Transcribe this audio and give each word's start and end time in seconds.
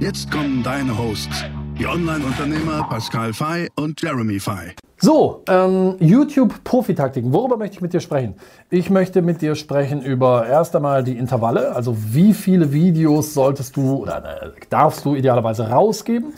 Jetzt 0.00 0.30
kommen 0.30 0.62
deine 0.62 0.96
Hosts, 0.96 1.44
die 1.76 1.84
Online-Unternehmer 1.84 2.86
Pascal 2.88 3.32
Fay 3.32 3.68
und 3.74 4.00
Jeremy 4.00 4.38
Fay. 4.38 4.76
So, 4.98 5.42
ähm, 5.48 5.96
YouTube 5.98 6.62
Profitaktiken. 6.62 7.32
Worüber 7.32 7.56
möchte 7.56 7.74
ich 7.74 7.80
mit 7.80 7.92
dir 7.92 7.98
sprechen? 7.98 8.34
Ich 8.70 8.90
möchte 8.90 9.22
mit 9.22 9.42
dir 9.42 9.56
sprechen 9.56 10.00
über 10.00 10.46
erst 10.46 10.76
einmal 10.76 11.02
die 11.02 11.18
Intervalle, 11.18 11.74
also 11.74 11.96
wie 11.98 12.32
viele 12.32 12.72
Videos 12.72 13.34
solltest 13.34 13.76
du 13.76 13.96
oder 13.96 14.18
äh, 14.40 14.50
darfst 14.70 15.04
du 15.04 15.16
idealerweise 15.16 15.68
rausgeben. 15.68 16.32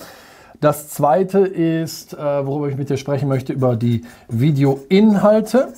Das 0.62 0.88
zweite 0.88 1.40
ist, 1.40 2.14
äh, 2.14 2.46
worüber 2.46 2.70
ich 2.70 2.78
mit 2.78 2.88
dir 2.88 2.96
sprechen 2.96 3.28
möchte, 3.28 3.52
über 3.52 3.76
die 3.76 4.06
Videoinhalte. 4.28 5.74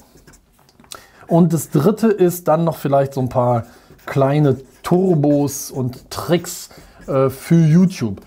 Und 1.27 1.53
das 1.53 1.71
dritte 1.71 2.07
ist 2.07 2.47
dann 2.47 2.63
noch 2.63 2.77
vielleicht 2.77 3.15
so 3.15 3.21
ein 3.21 3.29
paar 3.29 3.65
kleine 4.07 4.59
Turbos 4.85 5.73
und 5.73 6.11
Tricks, 6.11 6.71
äh, 7.09 7.31
für 7.31 7.57
YouTube. 7.57 8.21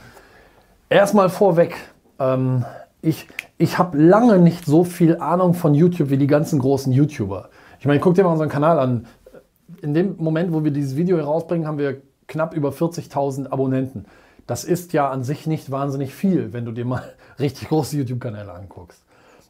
Erstmal 0.89 1.29
vorweg, 1.29 1.75
ähm, 2.19 2.65
ich, 3.01 3.27
ich 3.57 3.77
habe 3.77 3.97
lange 4.01 4.39
nicht 4.39 4.65
so 4.65 4.83
viel 4.83 5.17
Ahnung 5.17 5.53
von 5.53 5.75
YouTube 5.75 6.09
wie 6.09 6.17
die 6.17 6.27
ganzen 6.27 6.59
großen 6.59 6.91
YouTuber. 6.91 7.49
Ich 7.79 7.85
meine, 7.85 7.99
guck 7.99 8.15
dir 8.15 8.23
mal 8.23 8.31
unseren 8.31 8.49
Kanal 8.49 8.79
an. 8.79 9.05
In 9.81 9.93
dem 9.93 10.15
Moment, 10.17 10.53
wo 10.53 10.63
wir 10.63 10.71
dieses 10.71 10.95
Video 10.95 11.17
herausbringen, 11.17 11.67
haben 11.67 11.77
wir 11.77 12.01
knapp 12.27 12.55
über 12.55 12.69
40.000 12.69 13.47
Abonnenten. 13.51 14.05
Das 14.47 14.63
ist 14.63 14.93
ja 14.93 15.09
an 15.09 15.23
sich 15.23 15.47
nicht 15.47 15.71
wahnsinnig 15.71 16.13
viel, 16.13 16.53
wenn 16.53 16.65
du 16.65 16.71
dir 16.71 16.85
mal 16.85 17.03
richtig 17.39 17.69
große 17.69 17.97
YouTube-Kanäle 17.97 18.51
anguckst. 18.53 19.03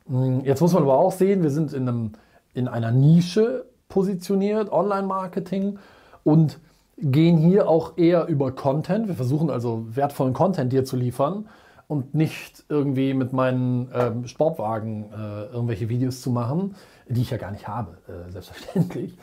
Hm, 0.08 0.42
jetzt 0.44 0.62
muss 0.62 0.74
man 0.74 0.84
aber 0.84 0.98
auch 0.98 1.12
sehen, 1.12 1.44
wir 1.44 1.50
sind 1.50 1.74
in, 1.74 1.88
einem, 1.88 2.12
in 2.54 2.68
einer 2.68 2.92
Nische 2.92 3.66
positioniert, 3.90 4.72
Online-Marketing. 4.72 5.80
Und 6.24 6.60
gehen 6.98 7.38
hier 7.38 7.68
auch 7.68 7.98
eher 7.98 8.28
über 8.28 8.52
Content. 8.52 9.08
Wir 9.08 9.16
versuchen 9.16 9.50
also 9.50 9.86
wertvollen 9.90 10.34
Content 10.34 10.72
dir 10.72 10.86
zu 10.86 10.96
liefern 10.96 11.48
und 11.88 12.16
nicht 12.16 12.64
irgendwie 12.70 13.14
mit 13.14 13.34
meinen 13.34 13.90
ähm, 13.94 14.28
Sportwagen 14.28 15.12
äh, 15.12 15.46
irgendwelche 15.54 15.90
Videos 15.90 16.22
zu 16.22 16.32
machen, 16.32 16.76
die 17.08 17.22
ich 17.22 17.30
ja 17.30 17.38
gar 17.38 17.52
nicht 17.52 17.68
habe, 17.68 17.98
äh, 18.08 18.32
selbstverständlich. 18.32 19.18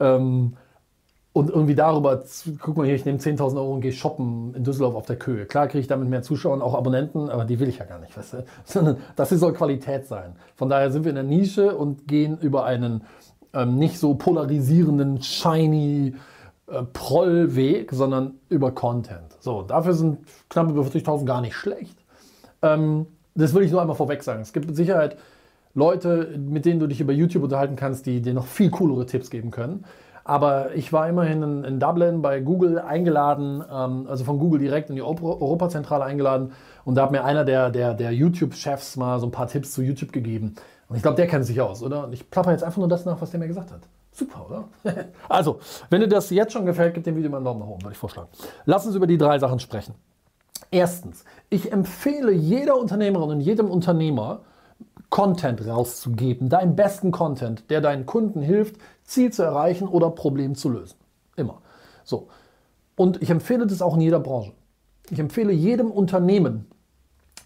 Ähm, 0.00 0.56
und 1.34 1.50
irgendwie 1.50 1.76
darüber, 1.76 2.24
guck 2.60 2.76
mal 2.76 2.86
hier, 2.86 2.96
ich 2.96 3.04
nehme 3.04 3.18
10.000 3.18 3.56
Euro 3.56 3.74
und 3.74 3.80
gehe 3.80 3.92
shoppen 3.92 4.54
in 4.56 4.64
Düsseldorf 4.64 4.96
auf 4.96 5.06
der 5.06 5.16
Köhe. 5.16 5.46
Klar 5.46 5.68
kriege 5.68 5.80
ich 5.80 5.86
damit 5.86 6.08
mehr 6.08 6.22
Zuschauer 6.22 6.54
und 6.54 6.62
auch 6.62 6.74
Abonnenten, 6.74 7.28
aber 7.28 7.44
die 7.44 7.60
will 7.60 7.68
ich 7.68 7.78
ja 7.78 7.84
gar 7.84 8.00
nicht, 8.00 8.16
weißt 8.16 8.32
du? 8.32 8.44
Sondern 8.64 8.96
das 9.14 9.28
soll 9.28 9.52
Qualität 9.52 10.06
sein. 10.08 10.34
Von 10.56 10.68
daher 10.68 10.90
sind 10.90 11.04
wir 11.04 11.10
in 11.10 11.14
der 11.14 11.24
Nische 11.24 11.76
und 11.76 12.08
gehen 12.08 12.38
über 12.38 12.64
einen 12.64 13.02
ähm, 13.54 13.76
nicht 13.76 13.98
so 13.98 14.14
polarisierenden, 14.14 15.22
shiny, 15.22 16.14
äh, 16.70 16.82
Prollweg, 16.92 17.92
sondern 17.92 18.34
über 18.48 18.72
Content. 18.72 19.36
So, 19.40 19.62
dafür 19.62 19.94
sind 19.94 20.18
knapp 20.48 20.70
über 20.70 20.82
40.000 20.82 21.24
gar 21.24 21.40
nicht 21.40 21.54
schlecht. 21.54 21.98
Ähm, 22.62 23.06
das 23.34 23.54
will 23.54 23.62
ich 23.62 23.70
nur 23.70 23.80
einmal 23.80 23.96
vorweg 23.96 24.22
sagen. 24.22 24.42
Es 24.42 24.52
gibt 24.52 24.66
mit 24.66 24.76
Sicherheit 24.76 25.16
Leute, 25.74 26.36
mit 26.38 26.64
denen 26.64 26.80
du 26.80 26.86
dich 26.86 27.00
über 27.00 27.12
YouTube 27.12 27.44
unterhalten 27.44 27.76
kannst, 27.76 28.06
die 28.06 28.20
dir 28.20 28.34
noch 28.34 28.46
viel 28.46 28.70
coolere 28.70 29.06
Tipps 29.06 29.30
geben 29.30 29.50
können. 29.50 29.84
Aber 30.24 30.74
ich 30.74 30.92
war 30.92 31.08
immerhin 31.08 31.42
in, 31.42 31.64
in 31.64 31.80
Dublin 31.80 32.20
bei 32.20 32.40
Google 32.40 32.78
eingeladen, 32.78 33.64
ähm, 33.72 34.06
also 34.08 34.24
von 34.24 34.38
Google 34.38 34.60
direkt 34.60 34.90
in 34.90 34.96
die 34.96 35.02
Europazentrale 35.02 36.04
eingeladen. 36.04 36.52
Und 36.84 36.96
da 36.96 37.02
hat 37.04 37.12
mir 37.12 37.24
einer 37.24 37.44
der, 37.44 37.70
der, 37.70 37.94
der 37.94 38.12
YouTube-Chefs 38.12 38.96
mal 38.96 39.20
so 39.20 39.26
ein 39.26 39.30
paar 39.30 39.46
Tipps 39.46 39.72
zu 39.72 39.80
YouTube 39.82 40.12
gegeben. 40.12 40.54
Und 40.88 40.96
ich 40.96 41.02
glaube, 41.02 41.16
der 41.16 41.28
kennt 41.28 41.46
sich 41.46 41.60
aus, 41.60 41.82
oder? 41.82 42.04
Und 42.04 42.12
ich 42.12 42.30
plapper 42.30 42.52
jetzt 42.52 42.64
einfach 42.64 42.78
nur 42.78 42.88
das 42.88 43.06
nach, 43.06 43.20
was 43.22 43.30
der 43.30 43.40
mir 43.40 43.46
gesagt 43.46 43.72
hat. 43.72 43.80
Super, 44.18 44.46
oder? 44.48 44.68
also, 45.28 45.60
wenn 45.90 46.00
dir 46.00 46.08
das 46.08 46.30
jetzt 46.30 46.52
schon 46.52 46.66
gefällt, 46.66 46.94
gib 46.94 47.04
dem 47.04 47.14
Video 47.14 47.30
mal 47.30 47.36
einen 47.36 47.44
Daumen 47.44 47.60
nach 47.60 47.68
oben, 47.68 47.82
würde 47.82 47.92
ich 47.92 47.98
vorschlagen. 47.98 48.28
Lass 48.64 48.84
uns 48.84 48.96
über 48.96 49.06
die 49.06 49.16
drei 49.16 49.38
Sachen 49.38 49.60
sprechen. 49.60 49.94
Erstens, 50.72 51.24
ich 51.50 51.70
empfehle 51.70 52.32
jeder 52.32 52.76
Unternehmerin 52.76 53.30
und 53.30 53.40
jedem 53.40 53.70
Unternehmer, 53.70 54.40
Content 55.08 55.64
rauszugeben, 55.64 56.48
deinen 56.48 56.74
besten 56.74 57.12
Content, 57.12 57.70
der 57.70 57.80
deinen 57.80 58.06
Kunden 58.06 58.42
hilft, 58.42 58.76
Ziel 59.04 59.32
zu 59.32 59.44
erreichen 59.44 59.86
oder 59.86 60.10
Problem 60.10 60.56
zu 60.56 60.68
lösen. 60.68 60.96
Immer. 61.36 61.62
So. 62.02 62.26
Und 62.96 63.22
ich 63.22 63.30
empfehle 63.30 63.68
das 63.68 63.80
auch 63.80 63.94
in 63.94 64.00
jeder 64.00 64.18
Branche. 64.18 64.52
Ich 65.10 65.20
empfehle 65.20 65.52
jedem 65.52 65.92
Unternehmen, 65.92 66.66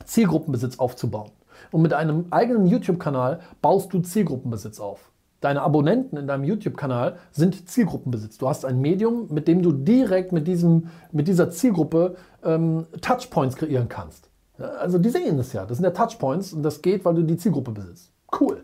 Zielgruppenbesitz 0.06 0.78
aufzubauen. 0.78 1.32
Und 1.70 1.82
mit 1.82 1.92
einem 1.92 2.26
eigenen 2.30 2.66
YouTube-Kanal 2.66 3.40
baust 3.60 3.92
du 3.92 4.00
Zielgruppenbesitz 4.00 4.80
auf. 4.80 5.11
Deine 5.42 5.62
Abonnenten 5.62 6.16
in 6.16 6.28
deinem 6.28 6.44
YouTube-Kanal 6.44 7.16
sind 7.32 7.68
Zielgruppenbesitz. 7.68 8.38
Du 8.38 8.48
hast 8.48 8.64
ein 8.64 8.80
Medium, 8.80 9.26
mit 9.28 9.48
dem 9.48 9.60
du 9.60 9.72
direkt 9.72 10.30
mit, 10.30 10.46
diesem, 10.46 10.88
mit 11.10 11.26
dieser 11.26 11.50
Zielgruppe 11.50 12.14
ähm, 12.44 12.86
Touchpoints 13.00 13.56
kreieren 13.56 13.88
kannst. 13.88 14.30
Also 14.58 14.98
die 14.98 15.10
sehen 15.10 15.40
es 15.40 15.52
ja. 15.52 15.66
Das 15.66 15.78
sind 15.78 15.84
ja 15.84 15.90
Touchpoints 15.90 16.52
und 16.52 16.62
das 16.62 16.80
geht, 16.80 17.04
weil 17.04 17.14
du 17.14 17.24
die 17.24 17.36
Zielgruppe 17.36 17.72
besitzt. 17.72 18.12
Cool. 18.40 18.62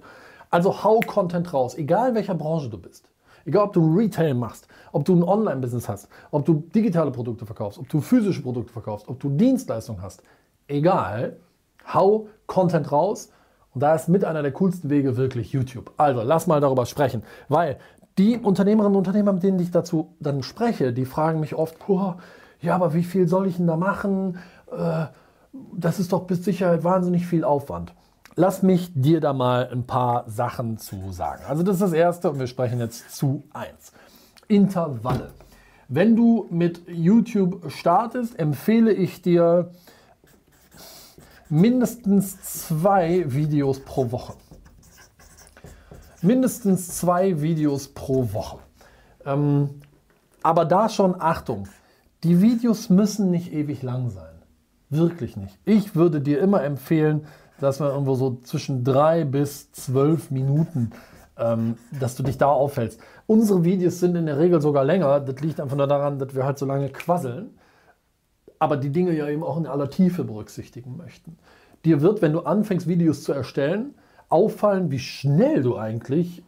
Also 0.50 0.84
hau 0.84 1.00
Content 1.00 1.52
raus, 1.52 1.76
egal 1.76 2.10
in 2.10 2.14
welcher 2.14 2.36
Branche 2.36 2.70
du 2.70 2.78
bist. 2.78 3.10
Egal, 3.44 3.64
ob 3.64 3.72
du 3.72 3.96
Retail 3.96 4.34
machst, 4.34 4.68
ob 4.92 5.04
du 5.04 5.16
ein 5.16 5.24
Online-Business 5.24 5.88
hast, 5.88 6.08
ob 6.30 6.44
du 6.44 6.62
digitale 6.74 7.10
Produkte 7.10 7.44
verkaufst, 7.44 7.80
ob 7.80 7.88
du 7.88 8.00
physische 8.00 8.42
Produkte 8.42 8.72
verkaufst, 8.72 9.08
ob 9.08 9.18
du 9.18 9.30
Dienstleistungen 9.30 10.00
hast. 10.00 10.22
Egal, 10.68 11.38
hau 11.92 12.28
Content 12.46 12.92
raus 12.92 13.30
und 13.78 13.82
da 13.82 13.94
ist 13.94 14.08
mit 14.08 14.24
einer 14.24 14.42
der 14.42 14.50
coolsten 14.50 14.90
Wege 14.90 15.16
wirklich 15.16 15.52
YouTube. 15.52 15.92
Also 15.98 16.22
lass 16.22 16.48
mal 16.48 16.60
darüber 16.60 16.84
sprechen, 16.84 17.22
weil 17.48 17.76
die 18.18 18.36
Unternehmerinnen 18.36 18.96
und 18.96 19.06
Unternehmer, 19.06 19.32
mit 19.32 19.44
denen 19.44 19.60
ich 19.60 19.70
dazu 19.70 20.16
dann 20.18 20.42
spreche, 20.42 20.92
die 20.92 21.04
fragen 21.04 21.38
mich 21.38 21.54
oft, 21.54 21.76
ja, 22.60 22.74
aber 22.74 22.92
wie 22.92 23.04
viel 23.04 23.28
soll 23.28 23.46
ich 23.46 23.58
denn 23.58 23.68
da 23.68 23.76
machen? 23.76 24.38
Äh, 24.76 25.06
das 25.76 26.00
ist 26.00 26.12
doch 26.12 26.24
bis 26.24 26.44
Sicherheit 26.44 26.82
wahnsinnig 26.82 27.24
viel 27.28 27.44
Aufwand. 27.44 27.94
Lass 28.34 28.64
mich 28.64 28.90
dir 28.96 29.20
da 29.20 29.32
mal 29.32 29.68
ein 29.70 29.84
paar 29.84 30.28
Sachen 30.28 30.78
zu 30.78 31.12
sagen. 31.12 31.44
Also 31.46 31.62
das 31.62 31.76
ist 31.76 31.82
das 31.82 31.92
Erste 31.92 32.32
und 32.32 32.40
wir 32.40 32.48
sprechen 32.48 32.80
jetzt 32.80 33.14
zu 33.14 33.44
1. 33.52 33.92
Intervalle. 34.48 35.28
Wenn 35.86 36.16
du 36.16 36.48
mit 36.50 36.80
YouTube 36.88 37.70
startest, 37.70 38.40
empfehle 38.40 38.92
ich 38.92 39.22
dir 39.22 39.70
mindestens 41.50 42.40
zwei 42.42 43.24
Videos 43.32 43.80
pro 43.80 44.10
Woche. 44.10 44.34
Mindestens 46.20 46.96
zwei 46.96 47.40
Videos 47.40 47.88
pro 47.88 48.32
Woche. 48.32 48.58
Ähm, 49.24 49.80
aber 50.42 50.64
da 50.64 50.88
schon 50.88 51.20
Achtung, 51.20 51.68
die 52.24 52.40
Videos 52.40 52.90
müssen 52.90 53.30
nicht 53.30 53.52
ewig 53.52 53.82
lang 53.82 54.10
sein. 54.10 54.34
Wirklich 54.90 55.36
nicht. 55.36 55.58
Ich 55.64 55.94
würde 55.94 56.20
dir 56.20 56.40
immer 56.40 56.64
empfehlen, 56.64 57.26
dass 57.60 57.80
man 57.80 57.90
irgendwo 57.90 58.14
so 58.14 58.38
zwischen 58.42 58.84
drei 58.84 59.24
bis 59.24 59.70
zwölf 59.72 60.30
Minuten, 60.30 60.90
ähm, 61.36 61.76
dass 61.98 62.16
du 62.16 62.22
dich 62.22 62.38
da 62.38 62.48
aufhältst. 62.48 63.00
Unsere 63.26 63.64
Videos 63.64 64.00
sind 64.00 64.16
in 64.16 64.26
der 64.26 64.38
Regel 64.38 64.60
sogar 64.60 64.84
länger. 64.84 65.20
Das 65.20 65.40
liegt 65.40 65.60
einfach 65.60 65.76
nur 65.76 65.86
daran, 65.86 66.18
dass 66.18 66.34
wir 66.34 66.44
halt 66.44 66.58
so 66.58 66.66
lange 66.66 66.88
quasseln 66.88 67.50
aber 68.58 68.76
die 68.76 68.90
Dinge 68.90 69.16
ja 69.16 69.28
eben 69.28 69.42
auch 69.42 69.56
in 69.56 69.66
aller 69.66 69.90
Tiefe 69.90 70.24
berücksichtigen 70.24 70.96
möchten. 70.96 71.36
Dir 71.84 72.00
wird, 72.02 72.22
wenn 72.22 72.32
du 72.32 72.40
anfängst, 72.40 72.88
Videos 72.88 73.22
zu 73.22 73.32
erstellen, 73.32 73.94
auffallen, 74.28 74.90
wie 74.90 74.98
schnell 74.98 75.62
du 75.62 75.76
eigentlich 75.76 76.42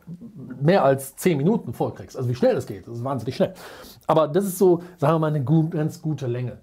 mehr 0.61 0.85
als 0.85 1.17
10 1.17 1.38
Minuten 1.38 1.73
vollkriegst. 1.73 2.17
Also 2.17 2.29
wie 2.29 2.35
schnell 2.35 2.55
das 2.55 2.67
geht. 2.67 2.87
Das 2.87 2.96
ist 2.96 3.05
wahnsinnig 3.05 3.37
schnell. 3.37 3.55
Aber 4.06 4.29
das 4.29 4.44
ist 4.44 4.58
so, 4.58 4.82
sagen 4.99 5.14
wir 5.14 5.19
mal, 5.19 5.26
eine 5.29 5.43
ganz 5.43 6.02
gute 6.02 6.26
Länge. 6.26 6.58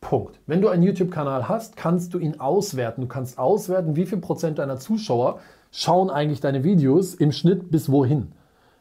Punkt. 0.00 0.40
Wenn 0.46 0.60
du 0.60 0.68
einen 0.68 0.82
YouTube-Kanal 0.82 1.48
hast, 1.48 1.76
kannst 1.76 2.14
du 2.14 2.18
ihn 2.18 2.40
auswerten. 2.40 3.02
Du 3.02 3.06
kannst 3.06 3.38
auswerten, 3.38 3.96
wie 3.96 4.06
viel 4.06 4.18
Prozent 4.18 4.58
deiner 4.58 4.78
Zuschauer 4.78 5.40
schauen 5.70 6.10
eigentlich 6.10 6.40
deine 6.40 6.64
Videos 6.64 7.14
im 7.14 7.32
Schnitt 7.32 7.70
bis 7.70 7.90
wohin. 7.90 8.32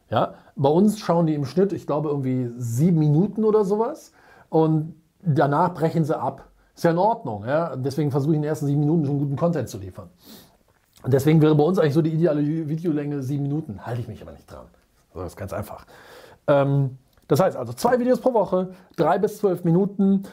Ja, 0.09 0.35
bei 0.55 0.69
uns 0.69 0.99
schauen 0.99 1.27
die 1.27 1.35
im 1.35 1.45
Schnitt, 1.45 1.71
ich 1.71 1.85
glaube, 1.85 2.09
irgendwie 2.09 2.49
sieben 2.57 2.97
Minuten 2.97 3.43
oder 3.43 3.63
sowas. 3.63 4.11
Und 4.49 4.95
danach 5.21 5.73
brechen 5.73 6.03
sie 6.03 6.17
ab. 6.17 6.49
Ist 6.75 6.83
ja 6.83 6.91
in 6.91 6.97
Ordnung. 6.97 7.45
Ja? 7.45 7.75
Deswegen 7.75 8.11
versuche 8.11 8.33
ich 8.33 8.37
in 8.37 8.41
den 8.43 8.49
ersten 8.49 8.67
sieben 8.67 8.79
Minuten 8.79 9.05
schon 9.05 9.19
guten 9.19 9.35
Content 9.35 9.69
zu 9.69 9.77
liefern. 9.77 10.09
Und 11.03 11.13
deswegen 11.13 11.41
wäre 11.41 11.55
bei 11.55 11.63
uns 11.63 11.79
eigentlich 11.79 11.93
so 11.93 12.01
die 12.01 12.13
ideale 12.13 12.45
Videolänge 12.45 13.21
sieben 13.21 13.43
Minuten. 13.43 13.85
Halte 13.85 14.01
ich 14.01 14.07
mich 14.07 14.21
aber 14.21 14.31
nicht 14.31 14.51
dran. 14.51 14.65
Das 15.13 15.27
ist 15.27 15.37
ganz 15.37 15.53
einfach. 15.53 15.85
Ähm, 16.47 16.97
Das 17.27 17.39
heißt 17.39 17.57
also 17.57 17.73
zwei 17.73 17.99
Videos 17.99 18.19
pro 18.21 18.33
Woche, 18.33 18.69
drei 18.95 19.19
bis 19.19 19.37
zwölf 19.37 19.63
Minuten. 19.63 20.23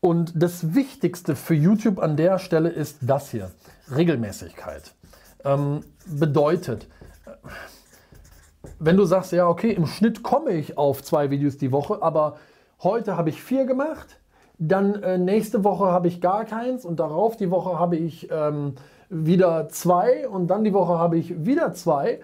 Und 0.00 0.32
das 0.40 0.74
Wichtigste 0.74 1.34
für 1.34 1.54
YouTube 1.54 1.98
an 1.98 2.16
der 2.16 2.38
Stelle 2.38 2.68
ist 2.68 2.98
das 3.00 3.30
hier, 3.30 3.50
Regelmäßigkeit. 3.90 4.94
Ähm, 5.44 5.80
bedeutet, 6.06 6.86
wenn 8.78 8.96
du 8.96 9.04
sagst, 9.04 9.32
ja, 9.32 9.48
okay, 9.48 9.72
im 9.72 9.86
Schnitt 9.86 10.22
komme 10.22 10.52
ich 10.52 10.78
auf 10.78 11.02
zwei 11.02 11.30
Videos 11.30 11.58
die 11.58 11.72
Woche, 11.72 12.02
aber 12.02 12.36
heute 12.82 13.16
habe 13.16 13.30
ich 13.30 13.42
vier 13.42 13.66
gemacht, 13.66 14.20
dann 14.58 15.02
äh, 15.02 15.18
nächste 15.18 15.64
Woche 15.64 15.86
habe 15.86 16.08
ich 16.08 16.20
gar 16.20 16.44
keins 16.44 16.84
und 16.84 17.00
darauf 17.00 17.36
die 17.36 17.50
Woche 17.50 17.78
habe 17.78 17.96
ich 17.96 18.28
ähm, 18.30 18.74
wieder 19.08 19.68
zwei 19.68 20.28
und 20.28 20.48
dann 20.48 20.64
die 20.64 20.72
Woche 20.72 20.98
habe 20.98 21.18
ich 21.18 21.44
wieder 21.44 21.72
zwei, 21.72 22.20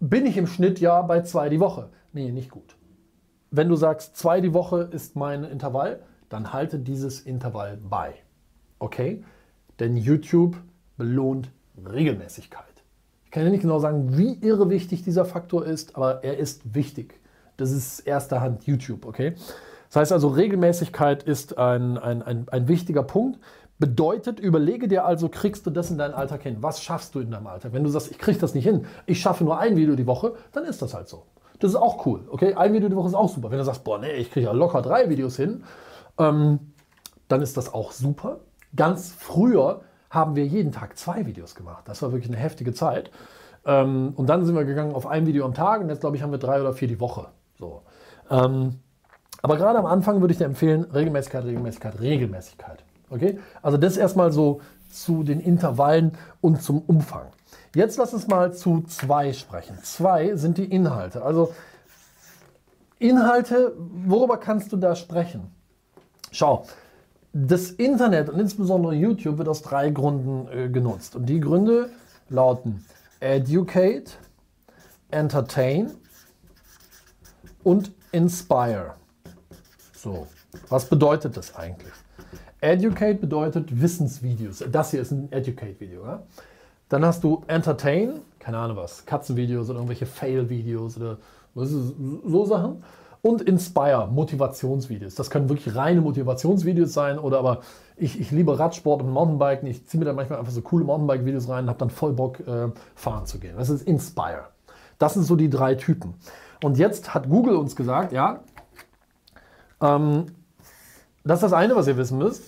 bin 0.00 0.26
ich 0.26 0.36
im 0.36 0.46
Schnitt 0.46 0.80
ja 0.80 1.02
bei 1.02 1.22
zwei 1.22 1.48
die 1.48 1.60
Woche. 1.60 1.90
Nee, 2.12 2.32
nicht 2.32 2.50
gut. 2.50 2.76
Wenn 3.50 3.68
du 3.68 3.76
sagst, 3.76 4.16
zwei 4.16 4.40
die 4.40 4.54
Woche 4.54 4.88
ist 4.92 5.16
mein 5.16 5.44
Intervall, 5.44 6.00
dann 6.28 6.52
halte 6.52 6.78
dieses 6.78 7.20
Intervall 7.20 7.76
bei. 7.76 8.14
Okay? 8.78 9.24
Denn 9.78 9.96
YouTube 9.96 10.56
belohnt 10.96 11.50
Regelmäßigkeit. 11.76 12.64
Ich 13.24 13.30
kann 13.30 13.44
ja 13.44 13.50
nicht 13.50 13.62
genau 13.62 13.78
sagen, 13.78 14.16
wie 14.16 14.34
irre 14.40 14.70
wichtig 14.70 15.02
dieser 15.02 15.24
Faktor 15.24 15.64
ist, 15.64 15.96
aber 15.96 16.24
er 16.24 16.38
ist 16.38 16.74
wichtig. 16.74 17.20
Das 17.56 17.70
ist 17.70 18.00
erster 18.00 18.40
Hand 18.40 18.64
YouTube, 18.64 19.06
okay? 19.06 19.34
Das 19.90 19.96
heißt 19.96 20.12
also, 20.12 20.28
Regelmäßigkeit 20.28 21.24
ist 21.24 21.58
ein, 21.58 21.98
ein, 21.98 22.22
ein, 22.22 22.48
ein 22.48 22.68
wichtiger 22.68 23.02
Punkt. 23.02 23.40
Bedeutet, 23.78 24.38
überlege 24.38 24.86
dir 24.86 25.04
also, 25.04 25.28
kriegst 25.28 25.66
du 25.66 25.70
das 25.70 25.90
in 25.90 25.98
deinen 25.98 26.14
Alltag 26.14 26.42
hin? 26.42 26.58
Was 26.60 26.82
schaffst 26.82 27.14
du 27.14 27.20
in 27.20 27.30
deinem 27.30 27.48
Alltag? 27.48 27.72
Wenn 27.72 27.82
du 27.82 27.90
sagst, 27.90 28.10
ich 28.10 28.18
kriege 28.18 28.38
das 28.38 28.54
nicht 28.54 28.64
hin, 28.64 28.86
ich 29.06 29.20
schaffe 29.20 29.42
nur 29.42 29.58
ein 29.58 29.76
Video 29.76 29.96
die 29.96 30.06
Woche, 30.06 30.34
dann 30.52 30.64
ist 30.64 30.80
das 30.80 30.94
halt 30.94 31.08
so. 31.08 31.24
Das 31.58 31.70
ist 31.70 31.76
auch 31.76 32.06
cool, 32.06 32.20
okay? 32.30 32.54
Ein 32.54 32.72
Video 32.72 32.88
die 32.88 32.94
Woche 32.94 33.08
ist 33.08 33.14
auch 33.14 33.28
super. 33.28 33.50
Wenn 33.50 33.58
du 33.58 33.64
sagst, 33.64 33.82
boah, 33.82 33.98
nee, 33.98 34.12
ich 34.12 34.30
kriege 34.30 34.46
ja 34.46 34.52
locker 34.52 34.80
drei 34.80 35.08
Videos 35.10 35.36
hin, 35.36 35.64
ähm, 36.18 36.72
dann 37.26 37.42
ist 37.42 37.56
das 37.56 37.74
auch 37.74 37.90
super. 37.90 38.40
Ganz 38.76 39.12
früher 39.12 39.80
haben 40.08 40.36
wir 40.36 40.46
jeden 40.46 40.72
Tag 40.72 40.96
zwei 40.96 41.26
Videos 41.26 41.54
gemacht. 41.54 41.88
Das 41.88 42.00
war 42.02 42.12
wirklich 42.12 42.30
eine 42.30 42.40
heftige 42.40 42.72
Zeit. 42.74 43.10
Ähm, 43.64 44.12
und 44.14 44.28
dann 44.28 44.44
sind 44.44 44.54
wir 44.54 44.64
gegangen 44.64 44.94
auf 44.94 45.06
ein 45.06 45.26
Video 45.26 45.44
am 45.44 45.54
Tag 45.54 45.80
und 45.80 45.88
jetzt 45.88 46.00
glaube 46.00 46.16
ich 46.16 46.22
haben 46.22 46.30
wir 46.30 46.38
drei 46.38 46.60
oder 46.60 46.74
vier 46.74 46.88
die 46.88 47.00
Woche. 47.00 47.28
So. 47.58 47.82
Ähm, 48.30 48.80
aber 49.42 49.56
gerade 49.56 49.78
am 49.78 49.86
Anfang 49.86 50.20
würde 50.20 50.32
ich 50.32 50.38
dir 50.38 50.44
empfehlen, 50.44 50.84
Regelmäßigkeit, 50.84 51.44
Regelmäßigkeit, 51.44 52.00
Regelmäßigkeit. 52.00 52.84
Okay? 53.10 53.38
Also 53.62 53.76
das 53.76 53.96
erstmal 53.96 54.32
so 54.32 54.60
zu 54.90 55.22
den 55.22 55.40
Intervallen 55.40 56.12
und 56.40 56.62
zum 56.62 56.80
Umfang. 56.82 57.26
Jetzt 57.74 57.96
lass 57.98 58.12
uns 58.12 58.26
mal 58.26 58.52
zu 58.52 58.82
zwei 58.82 59.32
sprechen. 59.32 59.78
Zwei 59.82 60.34
sind 60.36 60.58
die 60.58 60.64
Inhalte. 60.64 61.22
Also 61.22 61.54
Inhalte, 62.98 63.74
worüber 63.78 64.36
kannst 64.36 64.72
du 64.72 64.76
da 64.76 64.94
sprechen? 64.96 65.50
Schau, 66.32 66.66
das 67.32 67.70
Internet 67.70 68.28
und 68.28 68.40
insbesondere 68.40 68.94
YouTube 68.94 69.38
wird 69.38 69.48
aus 69.48 69.62
drei 69.62 69.90
Gründen 69.90 70.48
äh, 70.48 70.68
genutzt. 70.68 71.14
Und 71.14 71.26
die 71.26 71.40
Gründe 71.40 71.90
lauten 72.28 72.84
Educate, 73.20 74.10
Entertain 75.10 75.92
und 77.62 77.92
Inspire. 78.12 78.94
So, 80.02 80.26
was 80.70 80.86
bedeutet 80.86 81.36
das 81.36 81.54
eigentlich? 81.56 81.92
Educate 82.62 83.16
bedeutet 83.16 83.82
Wissensvideos. 83.82 84.64
Das 84.72 84.92
hier 84.92 85.02
ist 85.02 85.10
ein 85.10 85.30
Educate-Video. 85.30 86.06
Ja? 86.06 86.22
Dann 86.88 87.04
hast 87.04 87.22
du 87.22 87.42
Entertain, 87.48 88.20
keine 88.38 88.56
Ahnung 88.56 88.78
was, 88.78 89.04
Katzenvideos 89.04 89.68
oder 89.68 89.78
irgendwelche 89.78 90.06
Fail-Videos 90.06 90.96
oder 90.96 91.18
so 91.54 92.44
Sachen 92.46 92.82
und 93.20 93.42
Inspire, 93.42 94.08
Motivationsvideos. 94.10 95.16
Das 95.16 95.28
können 95.28 95.50
wirklich 95.50 95.76
reine 95.76 96.00
Motivationsvideos 96.00 96.94
sein 96.94 97.18
oder 97.18 97.38
aber 97.38 97.60
ich, 97.96 98.18
ich 98.18 98.30
liebe 98.30 98.58
Radsport 98.58 99.02
und 99.02 99.10
Mountainbiken. 99.10 99.68
Ich 99.68 99.86
ziehe 99.86 99.98
mir 99.98 100.06
da 100.06 100.14
manchmal 100.14 100.38
einfach 100.38 100.52
so 100.52 100.62
coole 100.62 100.84
Mountainbike-Videos 100.84 101.46
rein 101.50 101.64
und 101.64 101.68
habe 101.68 101.78
dann 101.78 101.90
voll 101.90 102.14
Bock, 102.14 102.40
äh, 102.40 102.68
fahren 102.94 103.26
zu 103.26 103.38
gehen. 103.38 103.54
Das 103.58 103.68
ist 103.68 103.82
Inspire. 103.82 104.44
Das 104.98 105.12
sind 105.12 105.24
so 105.24 105.36
die 105.36 105.50
drei 105.50 105.74
Typen. 105.74 106.14
Und 106.62 106.78
jetzt 106.78 107.14
hat 107.14 107.28
Google 107.28 107.56
uns 107.56 107.74
gesagt, 107.74 108.12
ja, 108.12 108.40
ähm, 109.80 110.26
das 111.24 111.38
ist 111.38 111.42
das 111.42 111.52
eine, 111.52 111.76
was 111.76 111.86
ihr 111.86 111.96
wissen 111.96 112.18
müsst. 112.18 112.42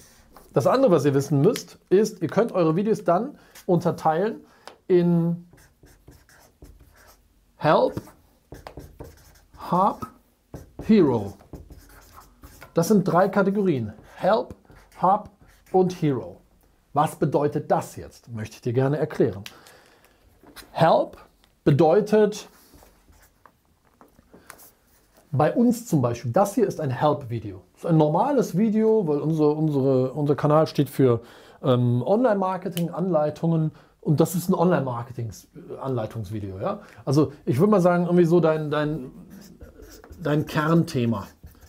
Das 0.53 0.67
andere, 0.67 0.91
was 0.91 1.05
ihr 1.05 1.15
wissen 1.15 1.41
müsst, 1.41 1.79
ist, 1.89 2.21
ihr 2.21 2.29
könnt 2.29 2.53
eure 2.53 2.77
Videos 2.77 3.05
dann 3.05 3.39
unterteilen 3.67 4.41
in 4.87 5.49
Help, 7.57 8.01
Hub 9.71 10.07
Hero. 10.85 11.35
Das 12.75 12.89
sind 12.89 13.05
drei 13.05 13.29
Kategorien. 13.29 13.93
Help, 14.17 14.55
Hub 15.01 15.31
und 15.71 15.93
Hero. 16.03 16.41
Was 16.93 17.17
bedeutet 17.17 17.71
das 17.71 17.97
jetzt? 17.97 18.31
Möchte 18.31 18.57
ich 18.57 18.63
dir 18.63 18.73
gerne 18.73 18.99
erklären. 18.99 19.45
Help 20.73 21.17
bedeutet 21.65 22.49
bei 25.33 25.53
uns 25.53 25.87
zum 25.87 26.03
Beispiel, 26.03 26.31
das 26.31 26.55
hier 26.55 26.67
ist 26.67 26.81
ein 26.81 26.91
Help-Video. 26.91 27.63
Das 27.73 27.85
ist 27.85 27.91
ein 27.91 27.97
normales 27.97 28.57
Video, 28.57 29.09
weil 29.09 29.19
unser, 29.19 29.57
unsere, 29.57 30.13
unser 30.13 30.37
Kanal 30.37 30.67
steht 30.67 30.91
für 30.91 31.21
ähm, 31.63 32.03
Online-Marketing, 32.07 32.91
Anleitungen 32.91 33.73
und 34.01 34.21
das 34.21 34.35
ist 34.35 34.49
ein 34.49 34.55
Online-Marketing-Anleitungsvideo. 34.55 36.61
Ja? 36.61 36.81
Also 37.05 37.33
ich 37.47 37.59
würde 37.59 37.71
mal 37.71 37.81
sagen, 37.81 38.05
irgendwie 38.05 38.27
so 38.27 38.41
dein, 38.41 38.71
dein 38.71 39.11
dein 40.23 40.47
Kernthema. 40.47 41.27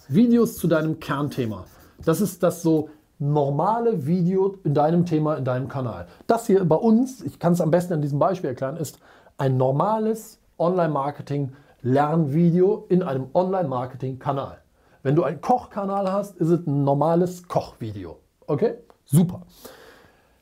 Videos 0.07 0.57
zu 0.57 0.67
deinem 0.67 0.99
Kernthema. 0.99 1.65
Das 2.05 2.21
ist 2.21 2.43
das 2.43 2.61
so 2.61 2.89
normale 3.19 4.05
Video 4.05 4.55
in 4.63 4.73
deinem 4.73 5.05
Thema, 5.05 5.35
in 5.35 5.45
deinem 5.45 5.67
Kanal. 5.67 6.07
Das 6.27 6.47
hier 6.47 6.63
bei 6.65 6.75
uns, 6.75 7.21
ich 7.21 7.39
kann 7.39 7.53
es 7.53 7.61
am 7.61 7.71
besten 7.71 7.93
an 7.93 8.01
diesem 8.01 8.19
Beispiel 8.19 8.49
erklären, 8.49 8.77
ist 8.77 8.99
ein 9.37 9.57
normales 9.57 10.39
Online-Marketing-Lernvideo 11.83 12.85
in 12.89 13.03
einem 13.03 13.27
Online-Marketing-Kanal. 13.33 14.59
Wenn 15.03 15.15
du 15.15 15.23
einen 15.23 15.41
Kochkanal 15.41 16.11
hast, 16.11 16.37
ist 16.37 16.49
es 16.49 16.65
ein 16.65 16.83
normales 16.83 17.47
Kochvideo. 17.47 18.19
Okay? 18.47 18.75
Super. 19.05 19.41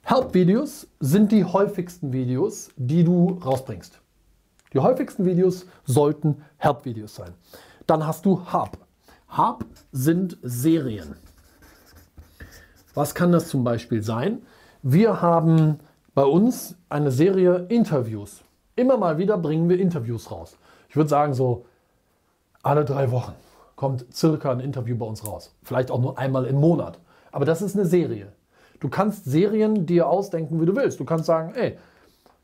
Help-Videos 0.04 0.88
sind 1.00 1.32
die 1.32 1.44
häufigsten 1.46 2.14
Videos, 2.14 2.70
die 2.76 3.04
du 3.04 3.40
rausbringst. 3.44 4.00
Die 4.74 4.80
häufigsten 4.80 5.26
Videos 5.26 5.66
sollten 5.86 6.44
Help-Videos 6.58 7.16
sein. 7.16 7.34
Dann 7.88 8.06
hast 8.06 8.26
du 8.26 8.40
Hub. 8.54 8.78
Hub 9.36 9.66
sind 9.92 10.38
Serien. 10.44 11.16
Was 12.94 13.16
kann 13.16 13.32
das 13.32 13.48
zum 13.48 13.64
Beispiel 13.64 14.04
sein? 14.04 14.42
Wir 14.84 15.22
haben 15.22 15.80
bei 16.14 16.24
uns 16.24 16.76
eine 16.90 17.12
Serie 17.12 17.66
Interviews. 17.70 18.42
Immer 18.76 18.98
mal 18.98 19.18
wieder 19.18 19.38
bringen 19.38 19.70
wir 19.70 19.80
Interviews 19.80 20.30
raus. 20.30 20.58
Ich 20.92 20.98
würde 20.98 21.10
sagen, 21.10 21.34
so 21.34 21.66
alle 22.64 22.84
drei 22.84 23.12
Wochen 23.12 23.32
kommt 23.78 24.14
circa 24.14 24.52
ein 24.52 24.60
Interview 24.60 24.98
bei 24.98 25.06
uns 25.06 25.26
raus. 25.26 25.56
Vielleicht 25.64 25.90
auch 25.90 26.02
nur 26.02 26.18
einmal 26.18 26.44
im 26.44 26.58
Monat. 26.58 27.00
Aber 27.32 27.46
das 27.46 27.62
ist 27.62 27.78
eine 27.78 27.86
Serie. 27.86 28.34
Du 28.82 28.90
kannst 28.90 29.24
Serien 29.24 29.86
dir 29.86 30.10
ausdenken, 30.10 30.60
wie 30.60 30.66
du 30.66 30.76
willst. 30.76 31.00
Du 31.00 31.06
kannst 31.06 31.28
sagen, 31.28 31.54
ey, 31.56 31.78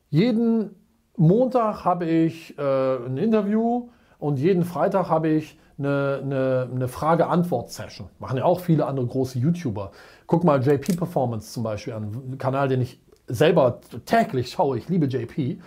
jeden 0.10 0.74
Montag 1.18 1.84
habe 1.84 2.06
ich 2.06 2.58
äh, 2.58 2.62
ein 2.62 3.18
Interview 3.18 3.90
und 4.18 4.40
jeden 4.40 4.64
Freitag 4.64 5.10
habe 5.10 5.28
ich 5.28 5.60
eine, 5.78 6.22
eine, 6.24 6.70
eine 6.74 6.88
Frage-Antwort-Session. 6.88 8.08
Machen 8.18 8.38
ja 8.38 8.46
auch 8.46 8.62
viele 8.62 8.86
andere 8.86 9.08
große 9.08 9.40
YouTuber. 9.40 9.92
Guck 10.26 10.46
mal 10.46 10.66
JP 10.66 10.96
Performance 10.96 11.52
zum 11.52 11.64
Beispiel 11.64 11.92
an, 11.92 12.14
ein 12.32 12.38
Kanal, 12.38 12.70
den 12.70 12.80
ich 12.80 13.02
selber 13.28 13.82
täglich 14.06 14.52
schaue. 14.52 14.78
Ich 14.78 14.88
liebe 14.88 15.08
JP. 15.08 15.60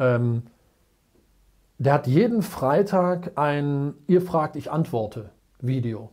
Ähm, 0.00 0.42
der 1.84 1.92
hat 1.92 2.06
jeden 2.06 2.42
Freitag 2.42 3.32
ein 3.36 3.94
Ihr 4.06 4.22
fragt, 4.22 4.56
ich 4.56 4.72
antworte 4.72 5.30
Video. 5.60 6.10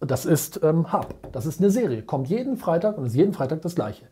Das 0.00 0.26
ist 0.26 0.60
ähm, 0.62 0.92
Hub. 0.92 1.14
Das 1.32 1.46
ist 1.46 1.60
eine 1.60 1.70
Serie. 1.70 2.02
Kommt 2.02 2.28
jeden 2.28 2.56
Freitag 2.56 2.98
und 2.98 3.06
ist 3.06 3.14
jeden 3.14 3.32
Freitag 3.32 3.62
das 3.62 3.74
gleiche. 3.74 4.06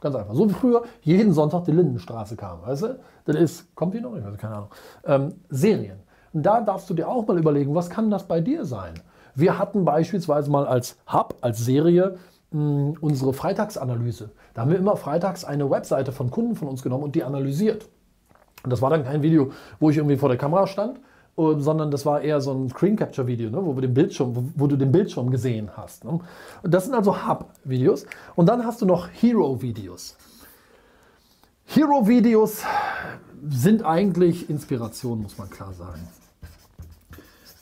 Ganz 0.00 0.14
einfach. 0.14 0.34
So 0.34 0.48
wie 0.48 0.54
früher 0.54 0.82
jeden 1.02 1.32
Sonntag 1.32 1.64
die 1.64 1.72
Lindenstraße 1.72 2.36
kam. 2.36 2.62
Weißt 2.62 2.82
du? 2.82 2.98
Das 3.24 3.36
ist, 3.36 3.74
kommt 3.74 3.94
die 3.94 4.00
noch? 4.00 4.16
Ich 4.16 4.24
weiß 4.24 4.36
keine 4.38 4.54
Ahnung. 4.56 4.70
Ähm, 5.04 5.34
Serien. 5.48 5.98
Und 6.32 6.44
da 6.44 6.60
darfst 6.60 6.88
du 6.90 6.94
dir 6.94 7.08
auch 7.08 7.26
mal 7.26 7.38
überlegen, 7.38 7.74
was 7.74 7.90
kann 7.90 8.10
das 8.10 8.24
bei 8.24 8.40
dir 8.40 8.64
sein? 8.64 8.94
Wir 9.34 9.58
hatten 9.58 9.84
beispielsweise 9.84 10.50
mal 10.50 10.66
als 10.66 10.96
Hub, 11.12 11.36
als 11.40 11.58
Serie, 11.64 12.18
mh, 12.50 12.94
unsere 13.00 13.32
Freitagsanalyse. 13.32 14.30
Da 14.52 14.62
haben 14.62 14.70
wir 14.70 14.78
immer 14.78 14.96
freitags 14.96 15.44
eine 15.44 15.70
Webseite 15.70 16.12
von 16.12 16.30
Kunden 16.30 16.54
von 16.54 16.68
uns 16.68 16.82
genommen 16.82 17.04
und 17.04 17.14
die 17.14 17.24
analysiert. 17.24 17.88
Und 18.64 18.70
das 18.70 18.82
war 18.82 18.90
dann 18.90 19.04
kein 19.04 19.22
Video, 19.22 19.52
wo 19.78 19.90
ich 19.90 19.96
irgendwie 19.96 20.16
vor 20.16 20.30
der 20.30 20.38
Kamera 20.38 20.66
stand, 20.66 20.98
äh, 21.36 21.54
sondern 21.58 21.90
das 21.90 22.06
war 22.06 22.22
eher 22.22 22.40
so 22.40 22.52
ein 22.52 22.70
Screen 22.70 22.96
Capture 22.96 23.26
Video, 23.26 23.50
ne, 23.50 23.58
wo, 23.64 23.76
wir 23.76 23.82
den 23.82 23.94
Bildschirm, 23.94 24.34
wo, 24.34 24.44
wo, 24.56 24.66
du 24.66 24.76
den 24.76 24.90
Bildschirm 24.90 25.30
gesehen 25.30 25.70
hast. 25.76 26.04
Ne. 26.04 26.18
Das 26.62 26.86
sind 26.86 26.94
also 26.94 27.28
Hub-Videos. 27.28 28.06
Und 28.34 28.48
dann 28.48 28.64
hast 28.64 28.80
du 28.80 28.86
noch 28.86 29.08
Hero-Videos. 29.12 30.16
Hero-Videos 31.66 32.62
sind 33.48 33.84
eigentlich 33.84 34.48
Inspiration, 34.48 35.22
muss 35.22 35.36
man 35.36 35.50
klar 35.50 35.72
sagen. 35.74 36.08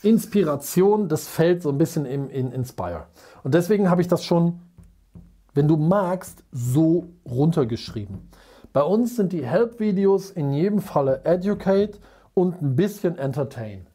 Inspiration, 0.02 1.08
das 1.08 1.28
fällt 1.28 1.62
so 1.62 1.70
ein 1.70 1.78
bisschen 1.78 2.06
im, 2.06 2.28
in 2.30 2.52
Inspire. 2.52 3.06
Und 3.42 3.54
deswegen 3.54 3.88
habe 3.88 4.02
ich 4.02 4.08
das 4.08 4.24
schon, 4.24 4.60
wenn 5.54 5.68
du 5.68 5.76
magst, 5.76 6.42
so 6.50 7.08
runtergeschrieben. 7.28 8.28
Bei 8.72 8.82
uns 8.82 9.16
sind 9.16 9.32
die 9.32 9.44
Help-Videos 9.44 10.30
in 10.30 10.52
jedem 10.52 10.80
Falle 10.80 11.24
Educate 11.24 11.98
und 12.34 12.62
ein 12.62 12.74
bisschen 12.76 13.18
Entertain. 13.18 13.86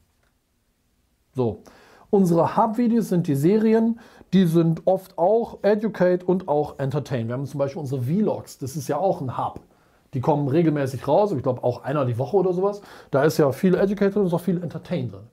So. 1.33 1.63
Unsere 2.09 2.55
Hub-Videos 2.55 3.09
sind 3.09 3.27
die 3.27 3.35
Serien, 3.35 3.99
die 4.31 4.45
sind 4.45 4.83
oft 4.85 5.17
auch 5.17 5.59
Educate 5.63 6.25
und 6.25 6.47
auch 6.47 6.79
Entertain. 6.79 7.27
Wir 7.27 7.33
haben 7.33 7.45
zum 7.45 7.57
Beispiel 7.57 7.81
unsere 7.81 8.01
Vlogs, 8.03 8.57
das 8.59 8.77
ist 8.77 8.87
ja 8.87 8.97
auch 8.97 9.19
ein 9.19 9.37
Hub. 9.37 9.59
Die 10.13 10.21
kommen 10.21 10.47
regelmäßig 10.47 11.05
raus, 11.05 11.33
ich 11.33 11.43
glaube 11.43 11.63
auch 11.63 11.83
einer 11.83 12.05
die 12.05 12.17
Woche 12.17 12.37
oder 12.37 12.53
sowas. 12.53 12.81
Da 13.11 13.23
ist 13.23 13.37
ja 13.37 13.51
viel 13.51 13.75
Educate 13.75 14.11
drin, 14.11 14.25
ist 14.25 14.33
auch 14.33 14.39
viel 14.39 14.63
Entertain 14.63 15.09
drin. 15.09 15.27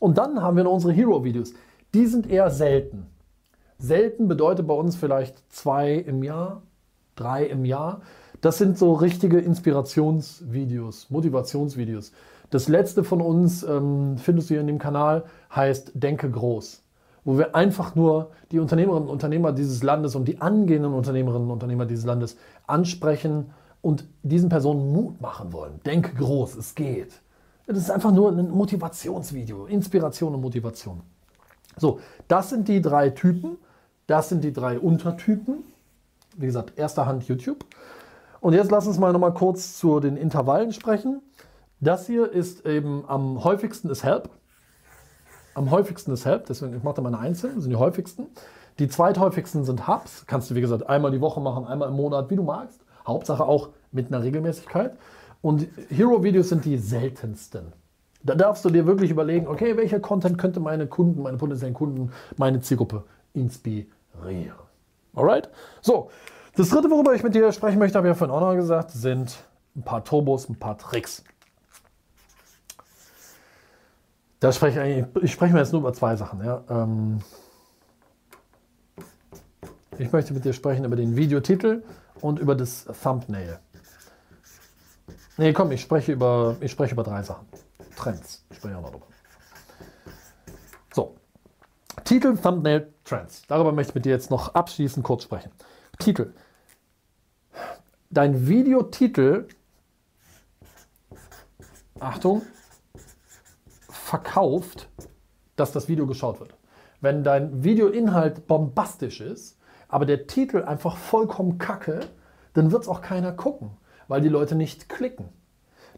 Und 0.00 0.18
dann 0.18 0.42
haben 0.42 0.56
wir 0.56 0.64
noch 0.64 0.72
unsere 0.72 0.92
Hero-Videos. 0.92 1.54
Die 1.94 2.06
sind 2.06 2.28
eher 2.28 2.50
selten. 2.50 3.06
Selten 3.78 4.28
bedeutet 4.28 4.66
bei 4.66 4.74
uns 4.74 4.96
vielleicht 4.96 5.50
zwei 5.50 5.94
im 5.94 6.22
Jahr, 6.22 6.62
drei 7.16 7.46
im 7.46 7.64
Jahr. 7.64 8.02
Das 8.42 8.58
sind 8.58 8.76
so 8.76 8.92
richtige 8.92 9.38
Inspirationsvideos, 9.38 11.10
Motivationsvideos. 11.10 12.12
Das 12.50 12.68
letzte 12.68 13.04
von 13.04 13.22
uns 13.22 13.62
ähm, 13.62 14.18
findest 14.18 14.50
du 14.50 14.54
hier 14.54 14.60
in 14.60 14.66
dem 14.66 14.80
Kanal, 14.80 15.24
heißt 15.54 15.92
Denke 15.94 16.28
groß. 16.28 16.82
Wo 17.24 17.38
wir 17.38 17.54
einfach 17.54 17.94
nur 17.94 18.32
die 18.50 18.58
Unternehmerinnen 18.58 19.04
und 19.06 19.12
Unternehmer 19.12 19.52
dieses 19.52 19.84
Landes 19.84 20.16
und 20.16 20.26
die 20.26 20.40
angehenden 20.40 20.92
Unternehmerinnen 20.92 21.46
und 21.46 21.52
Unternehmer 21.52 21.86
dieses 21.86 22.04
Landes 22.04 22.36
ansprechen 22.66 23.52
und 23.80 24.04
diesen 24.24 24.48
Personen 24.48 24.92
Mut 24.92 25.20
machen 25.20 25.52
wollen. 25.52 25.80
Denke 25.86 26.12
groß, 26.12 26.56
es 26.56 26.74
geht. 26.74 27.12
Das 27.68 27.78
ist 27.78 27.92
einfach 27.92 28.10
nur 28.10 28.32
ein 28.32 28.50
Motivationsvideo, 28.50 29.66
Inspiration 29.66 30.34
und 30.34 30.40
Motivation. 30.40 31.00
So, 31.76 32.00
das 32.26 32.50
sind 32.50 32.66
die 32.66 32.82
drei 32.82 33.10
Typen, 33.10 33.56
das 34.08 34.30
sind 34.30 34.42
die 34.42 34.52
drei 34.52 34.80
Untertypen. 34.80 35.62
Wie 36.36 36.46
gesagt, 36.46 36.76
erster 36.76 37.06
Hand 37.06 37.28
YouTube. 37.28 37.64
Und 38.42 38.54
jetzt 38.54 38.72
lass 38.72 38.88
uns 38.88 38.98
mal 38.98 39.12
nochmal 39.12 39.32
kurz 39.34 39.78
zu 39.78 40.00
den 40.00 40.16
Intervallen 40.16 40.72
sprechen. 40.72 41.22
Das 41.78 42.08
hier 42.08 42.30
ist 42.30 42.66
eben 42.66 43.04
am 43.06 43.44
häufigsten 43.44 43.88
ist 43.88 44.02
Help. 44.02 44.30
Am 45.54 45.70
häufigsten 45.70 46.10
ist 46.10 46.26
Help, 46.26 46.46
deswegen 46.46 46.76
ich 46.76 46.82
mache 46.82 46.96
da 46.96 47.02
meine 47.02 47.20
einzelnen, 47.20 47.54
das 47.54 47.64
sind 47.64 47.70
die 47.70 47.78
häufigsten. 47.78 48.26
Die 48.80 48.88
zweithäufigsten 48.88 49.64
sind 49.64 49.86
Hubs. 49.86 50.26
Kannst 50.26 50.50
du, 50.50 50.56
wie 50.56 50.60
gesagt, 50.60 50.88
einmal 50.88 51.12
die 51.12 51.20
Woche 51.20 51.40
machen, 51.40 51.66
einmal 51.66 51.88
im 51.88 51.94
Monat, 51.94 52.30
wie 52.30 52.36
du 52.36 52.42
magst. 52.42 52.80
Hauptsache 53.06 53.44
auch 53.44 53.68
mit 53.92 54.12
einer 54.12 54.24
Regelmäßigkeit. 54.24 54.96
Und 55.40 55.68
Hero-Videos 55.88 56.48
sind 56.48 56.64
die 56.64 56.78
seltensten. 56.78 57.72
Da 58.24 58.34
darfst 58.34 58.64
du 58.64 58.70
dir 58.70 58.86
wirklich 58.86 59.12
überlegen, 59.12 59.46
okay, 59.46 59.76
welcher 59.76 60.00
Content 60.00 60.36
könnte 60.36 60.58
meine 60.58 60.88
Kunden, 60.88 61.22
meine 61.22 61.36
potenziellen 61.36 61.74
Kunden, 61.74 62.10
meine 62.36 62.60
Zielgruppe 62.60 63.04
inspirieren. 63.34 64.58
Alright? 65.14 65.48
So, 65.80 66.10
das 66.54 66.68
dritte, 66.68 66.90
worüber 66.90 67.14
ich 67.14 67.22
mit 67.22 67.34
dir 67.34 67.50
sprechen 67.52 67.78
möchte, 67.78 67.96
habe 67.96 68.08
ich 68.08 68.12
ja 68.12 68.14
vorhin 68.14 68.34
auch 68.34 68.40
noch 68.40 68.54
gesagt, 68.54 68.90
sind 68.90 69.38
ein 69.74 69.82
paar 69.82 70.04
Turbos, 70.04 70.48
ein 70.48 70.58
paar 70.58 70.76
Tricks. 70.76 71.24
Da 74.40 74.52
spreche 74.52 74.84
ich, 74.84 75.22
ich 75.22 75.32
spreche 75.32 75.54
mir 75.54 75.60
jetzt 75.60 75.72
nur 75.72 75.80
über 75.80 75.92
zwei 75.92 76.16
Sachen. 76.16 76.44
Ja. 76.44 76.64
Ähm, 76.68 77.20
ich 79.98 80.10
möchte 80.10 80.34
mit 80.34 80.44
dir 80.44 80.52
sprechen 80.52 80.84
über 80.84 80.96
den 80.96 81.16
Videotitel 81.16 81.84
und 82.20 82.38
über 82.38 82.54
das 82.54 82.86
Thumbnail. 83.02 83.60
Nee, 85.36 85.52
komm, 85.52 85.70
ich 85.70 85.80
spreche 85.80 86.12
über, 86.12 86.56
ich 86.60 86.70
spreche 86.72 86.92
über 86.92 87.04
drei 87.04 87.22
Sachen. 87.22 87.46
Trends. 87.96 88.44
Ich 88.50 88.56
spreche 88.56 88.76
auch 88.76 88.82
noch 88.82 88.90
drüber. 88.90 89.06
So. 90.92 91.14
Titel, 92.04 92.36
Thumbnail, 92.36 92.92
Trends. 93.04 93.42
Darüber 93.48 93.72
möchte 93.72 93.92
ich 93.92 93.94
mit 93.94 94.04
dir 94.04 94.12
jetzt 94.12 94.30
noch 94.30 94.54
abschließend 94.54 95.04
kurz 95.04 95.22
sprechen. 95.22 95.52
Titel. 96.04 96.32
Dein 98.10 98.46
Videotitel, 98.46 99.48
Achtung, 101.98 102.42
verkauft, 103.88 104.88
dass 105.56 105.72
das 105.72 105.88
Video 105.88 106.06
geschaut 106.06 106.40
wird. 106.40 106.54
Wenn 107.00 107.24
dein 107.24 107.64
Videoinhalt 107.64 108.46
bombastisch 108.46 109.20
ist, 109.20 109.58
aber 109.88 110.06
der 110.06 110.26
Titel 110.26 110.62
einfach 110.62 110.96
vollkommen 110.96 111.58
kacke, 111.58 112.00
dann 112.54 112.70
wird 112.70 112.82
es 112.82 112.88
auch 112.88 113.00
keiner 113.00 113.32
gucken 113.32 113.70
weil 114.12 114.20
die 114.20 114.28
Leute 114.28 114.54
nicht 114.54 114.88
klicken. 114.88 115.30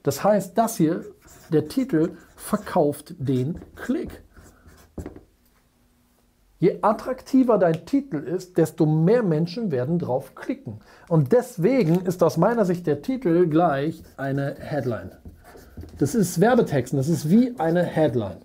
Das 0.03 0.23
heißt, 0.23 0.57
das 0.57 0.77
hier, 0.77 1.05
der 1.51 1.69
Titel, 1.69 2.17
verkauft 2.37 3.15
den 3.19 3.61
Klick. 3.75 4.23
Je 6.65 6.79
attraktiver 6.81 7.59
dein 7.59 7.85
Titel 7.85 8.17
ist, 8.17 8.57
desto 8.57 8.87
mehr 8.87 9.23
Menschen 9.23 9.71
werden 9.71 9.99
drauf 9.99 10.35
klicken. 10.35 10.79
Und 11.11 11.31
deswegen 11.33 12.07
ist 12.07 12.23
aus 12.23 12.39
meiner 12.39 12.65
Sicht 12.65 12.87
der 12.87 13.03
Titel 13.03 13.49
gleich 13.49 14.03
eine 14.17 14.57
Headline. 14.59 15.11
Das 15.99 16.15
ist 16.15 16.41
Werbetexten, 16.41 16.97
das 16.97 17.11
ist 17.11 17.29
wie 17.29 17.53
eine 17.59 17.83
Headline. 17.83 18.39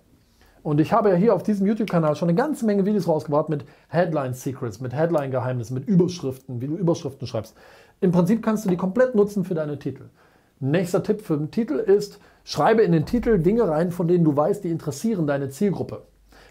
Und 0.62 0.82
ich 0.82 0.92
habe 0.92 1.08
ja 1.08 1.14
hier 1.14 1.34
auf 1.34 1.44
diesem 1.44 1.66
YouTube-Kanal 1.66 2.14
schon 2.14 2.28
eine 2.28 2.36
ganze 2.36 2.66
Menge 2.66 2.84
Videos 2.84 3.08
rausgebracht 3.08 3.48
mit 3.48 3.64
Headline-Secrets, 3.88 4.82
mit 4.82 4.92
Headline-Geheimnissen, 4.92 5.72
mit 5.72 5.88
Überschriften, 5.88 6.60
wie 6.60 6.66
du 6.66 6.76
Überschriften 6.76 7.26
schreibst. 7.26 7.56
Im 8.02 8.12
Prinzip 8.12 8.42
kannst 8.42 8.66
du 8.66 8.68
die 8.68 8.76
komplett 8.76 9.14
nutzen 9.14 9.46
für 9.46 9.54
deine 9.54 9.78
Titel. 9.78 10.10
Nächster 10.58 11.02
Tipp 11.02 11.22
für 11.22 11.38
den 11.38 11.50
Titel 11.50 11.76
ist, 11.76 12.20
schreibe 12.44 12.82
in 12.82 12.92
den 12.92 13.06
Titel 13.06 13.38
Dinge 13.38 13.66
rein, 13.66 13.90
von 13.90 14.08
denen 14.08 14.24
du 14.24 14.36
weißt, 14.36 14.62
die 14.62 14.70
interessieren 14.70 15.26
deine 15.26 15.48
Zielgruppe. 15.48 16.02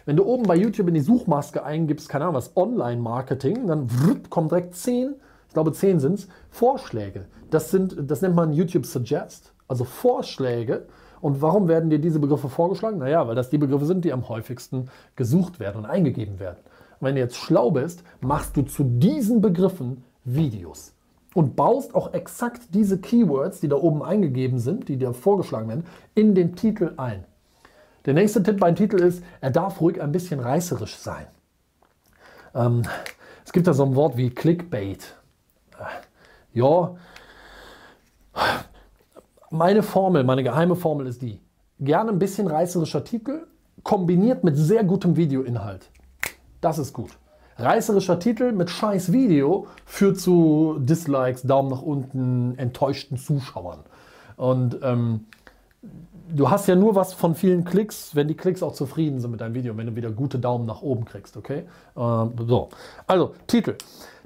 Wenn 0.06 0.16
du 0.16 0.24
oben 0.24 0.44
bei 0.44 0.56
YouTube 0.56 0.88
in 0.88 0.94
die 0.94 1.00
Suchmaske 1.00 1.64
eingibst, 1.64 2.08
keine 2.08 2.24
Ahnung 2.24 2.36
was, 2.36 2.56
Online-Marketing, 2.56 3.66
dann 3.66 3.88
kommen 4.30 4.48
direkt 4.48 4.74
zehn, 4.74 5.14
ich 5.48 5.54
glaube 5.54 5.72
zehn 5.72 6.00
sind 6.00 6.14
es, 6.14 6.28
Vorschläge. 6.50 7.26
Das, 7.50 7.70
sind, 7.70 7.96
das 8.10 8.22
nennt 8.22 8.34
man 8.34 8.52
YouTube 8.52 8.86
Suggest, 8.86 9.52
also 9.68 9.84
Vorschläge. 9.84 10.86
Und 11.20 11.42
warum 11.42 11.68
werden 11.68 11.90
dir 11.90 11.98
diese 11.98 12.18
Begriffe 12.18 12.48
vorgeschlagen? 12.48 12.98
Naja, 12.98 13.26
weil 13.28 13.34
das 13.34 13.50
die 13.50 13.58
Begriffe 13.58 13.84
sind, 13.84 14.04
die 14.04 14.12
am 14.12 14.28
häufigsten 14.28 14.88
gesucht 15.16 15.60
werden 15.60 15.78
und 15.78 15.86
eingegeben 15.86 16.38
werden. 16.38 16.58
Und 16.98 17.06
wenn 17.06 17.14
du 17.14 17.20
jetzt 17.20 17.36
schlau 17.36 17.70
bist, 17.70 18.02
machst 18.20 18.56
du 18.56 18.62
zu 18.62 18.84
diesen 18.84 19.40
Begriffen 19.40 20.04
Videos 20.24 20.94
und 21.34 21.56
baust 21.56 21.94
auch 21.94 22.12
exakt 22.14 22.74
diese 22.74 22.98
Keywords, 22.98 23.60
die 23.60 23.68
da 23.68 23.76
oben 23.76 24.02
eingegeben 24.02 24.58
sind, 24.58 24.88
die 24.88 24.96
dir 24.96 25.12
vorgeschlagen 25.12 25.68
werden, 25.68 25.84
in 26.14 26.34
den 26.34 26.56
Titel 26.56 26.94
ein. 26.96 27.24
Der 28.06 28.14
nächste 28.14 28.42
Tipp 28.42 28.58
beim 28.58 28.74
Titel 28.74 29.00
ist, 29.00 29.22
er 29.40 29.50
darf 29.50 29.80
ruhig 29.80 30.00
ein 30.00 30.12
bisschen 30.12 30.40
reißerisch 30.40 30.96
sein. 30.96 31.26
Ähm, 32.54 32.82
es 33.44 33.52
gibt 33.52 33.66
da 33.66 33.74
so 33.74 33.84
ein 33.84 33.94
Wort 33.94 34.16
wie 34.16 34.30
Clickbait. 34.30 35.16
Ja, 36.52 36.96
meine 39.50 39.82
Formel, 39.82 40.24
meine 40.24 40.42
geheime 40.42 40.76
Formel 40.76 41.06
ist 41.06 41.22
die. 41.22 41.40
Gerne 41.78 42.10
ein 42.10 42.18
bisschen 42.18 42.46
reißerischer 42.46 43.04
Titel, 43.04 43.46
kombiniert 43.82 44.44
mit 44.44 44.56
sehr 44.56 44.84
gutem 44.84 45.16
Videoinhalt. 45.16 45.90
Das 46.60 46.78
ist 46.78 46.92
gut. 46.92 47.10
Reißerischer 47.56 48.18
Titel 48.18 48.52
mit 48.52 48.70
scheiß 48.70 49.12
Video 49.12 49.66
führt 49.84 50.18
zu 50.18 50.78
Dislikes, 50.80 51.42
Daumen 51.42 51.70
nach 51.70 51.82
unten, 51.82 52.56
enttäuschten 52.58 53.18
Zuschauern. 53.18 53.80
Und 54.36 54.78
ähm, 54.82 55.26
du 55.82 56.50
hast 56.50 56.66
ja 56.66 56.74
nur 56.74 56.94
was 56.94 57.12
von 57.12 57.34
vielen 57.34 57.64
Klicks, 57.64 58.14
wenn 58.14 58.28
die 58.28 58.36
Klicks 58.36 58.62
auch 58.62 58.72
zufrieden 58.72 59.20
sind 59.20 59.30
mit 59.30 59.40
deinem 59.40 59.54
Video, 59.54 59.76
wenn 59.76 59.86
du 59.86 59.96
wieder 59.96 60.10
gute 60.10 60.38
Daumen 60.38 60.66
nach 60.66 60.82
oben 60.82 61.04
kriegst, 61.04 61.36
okay? 61.36 61.64
Äh, 61.96 62.26
so, 62.46 62.68
also 63.06 63.34
Titel. 63.46 63.76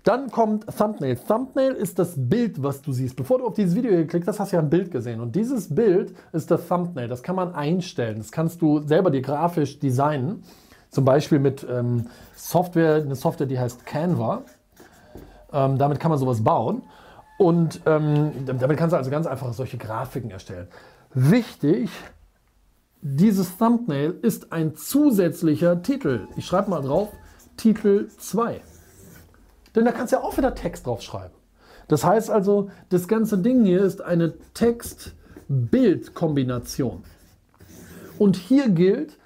Dann 0.02 0.30
kommt 0.30 0.66
Thumbnail. 0.66 1.16
Thumbnail 1.16 1.72
ist 1.72 1.98
das 1.98 2.12
Bild, 2.16 2.62
was 2.62 2.82
du 2.82 2.92
siehst. 2.92 3.16
Bevor 3.16 3.38
du 3.38 3.46
auf 3.46 3.54
dieses 3.54 3.74
Video 3.74 3.90
geklickt 3.90 4.28
hast, 4.28 4.38
hast 4.38 4.52
du 4.52 4.56
ja 4.56 4.62
ein 4.62 4.68
Bild 4.68 4.90
gesehen. 4.90 5.18
Und 5.20 5.34
dieses 5.34 5.74
Bild 5.74 6.14
ist 6.32 6.50
das 6.50 6.68
Thumbnail. 6.68 7.08
Das 7.08 7.22
kann 7.22 7.34
man 7.34 7.54
einstellen. 7.54 8.18
Das 8.18 8.30
kannst 8.30 8.60
du 8.60 8.80
selber 8.86 9.10
dir 9.10 9.22
grafisch 9.22 9.78
designen. 9.78 10.42
Zum 10.90 11.06
Beispiel 11.06 11.38
mit 11.38 11.66
ähm, 11.68 12.08
Software, 12.36 12.96
eine 12.96 13.14
Software, 13.14 13.46
die 13.46 13.58
heißt 13.58 13.86
Canva. 13.86 14.42
Ähm, 15.54 15.78
damit 15.78 16.00
kann 16.00 16.10
man 16.10 16.18
sowas 16.18 16.44
bauen. 16.44 16.82
Und 17.38 17.80
ähm, 17.86 18.44
damit 18.44 18.76
kannst 18.76 18.92
du 18.92 18.98
also 18.98 19.10
ganz 19.10 19.26
einfach 19.26 19.54
solche 19.54 19.78
Grafiken 19.78 20.30
erstellen. 20.30 20.68
Wichtig, 21.16 21.90
dieses 23.00 23.56
Thumbnail 23.56 24.18
ist 24.22 24.52
ein 24.52 24.74
zusätzlicher 24.74 25.80
Titel. 25.80 26.26
Ich 26.36 26.44
schreibe 26.44 26.70
mal 26.70 26.82
drauf, 26.82 27.10
Titel 27.56 28.08
2. 28.18 28.60
Denn 29.76 29.84
da 29.84 29.92
kannst 29.92 30.12
du 30.12 30.16
ja 30.16 30.24
auch 30.24 30.36
wieder 30.36 30.56
Text 30.56 30.86
drauf 30.86 31.02
schreiben. 31.02 31.32
Das 31.86 32.04
heißt 32.04 32.30
also, 32.30 32.68
das 32.88 33.06
ganze 33.06 33.38
Ding 33.38 33.64
hier 33.64 33.84
ist 33.84 34.02
eine 34.02 34.36
Text-Bild-Kombination. 34.54 37.04
Und 38.18 38.34
hier 38.34 38.70
gilt, 38.70 39.16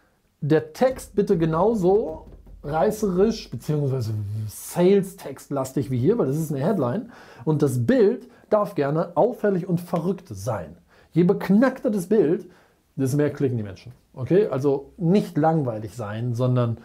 der 0.43 0.75
Text 0.75 1.15
bitte 1.15 1.39
genauso 1.39 2.27
reißerisch 2.65 3.51
bzw. 3.51 4.11
Sales-Text-lastig 4.47 5.91
wie 5.91 5.99
hier, 5.99 6.19
weil 6.19 6.27
das 6.27 6.37
ist 6.37 6.53
eine 6.53 6.63
Headline. 6.63 7.11
Und 7.47 7.63
das 7.63 7.87
Bild 7.87 8.29
darf 8.51 8.75
gerne 8.75 9.17
auffällig 9.17 9.67
und 9.67 9.81
verrückt 9.81 10.29
sein. 10.29 10.77
Je 11.19 11.25
beknackter 11.25 11.91
das 11.91 12.07
Bild, 12.07 12.49
desto 12.95 13.17
mehr 13.17 13.33
klicken 13.33 13.57
die 13.57 13.65
Menschen. 13.65 13.91
Okay, 14.15 14.47
also 14.47 14.93
nicht 14.99 15.37
langweilig 15.37 15.97
sein, 15.97 16.37
sondern 16.37 16.79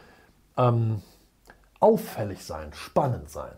ähm, 0.57 1.03
auffällig 1.79 2.43
sein, 2.43 2.69
spannend 2.73 3.29
sein. 3.29 3.51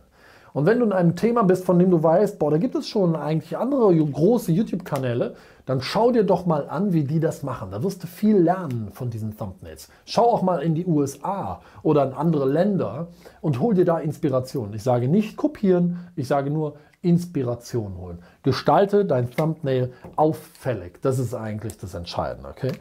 Und 0.51 0.65
wenn 0.65 0.79
du 0.79 0.86
in 0.86 0.91
einem 0.91 1.15
Thema 1.15 1.44
bist, 1.44 1.63
von 1.63 1.79
dem 1.79 1.91
du 1.91 2.03
weißt, 2.03 2.39
boah, 2.39 2.51
da 2.51 2.58
gibt 2.58 2.75
es 2.75 2.89
schon 2.89 3.15
eigentlich 3.15 3.58
andere 3.58 3.96
große 3.96 4.51
YouTube-Kanäle, 4.51 5.36
dann 5.65 5.79
schau 5.79 6.12
dir 6.12 6.25
doch 6.25 6.46
mal 6.46 6.67
an, 6.67 6.91
wie 6.91 7.05
die 7.05 7.22
das 7.22 7.41
machen. 7.41 7.72
Da 7.72 7.82
wirst 7.82 8.03
du 8.03 8.08
viel 8.08 8.36
lernen 8.36 8.89
von 8.91 9.10
diesen 9.10 9.38
Thumbnails. 9.38 9.88
Schau 10.03 10.25
auch 10.25 10.41
mal 10.41 10.62
in 10.62 10.75
die 10.75 10.86
USA 10.86 11.62
oder 11.84 12.05
in 12.05 12.13
andere 12.13 12.50
Länder 12.50 13.08
und 13.39 13.62
hol 13.62 13.75
dir 13.75 13.86
da 13.86 14.00
Inspiration. 14.00 14.74
Ich 14.74 14.84
sage 14.84 15.08
nicht 15.08 15.38
kopieren, 15.38 16.10
ich 16.17 16.27
sage 16.27 16.50
nur 16.50 16.75
Inspiration 17.06 17.98
holen. 17.98 18.20
Gestalte 18.44 19.06
dein 19.06 19.30
Thumbnail 19.30 19.94
auffällig. 20.16 21.02
Das 21.02 21.20
ist 21.20 21.34
eigentlich 21.34 21.78
das 21.78 21.94
Entscheidende, 21.94 22.50
okay? 22.50 22.72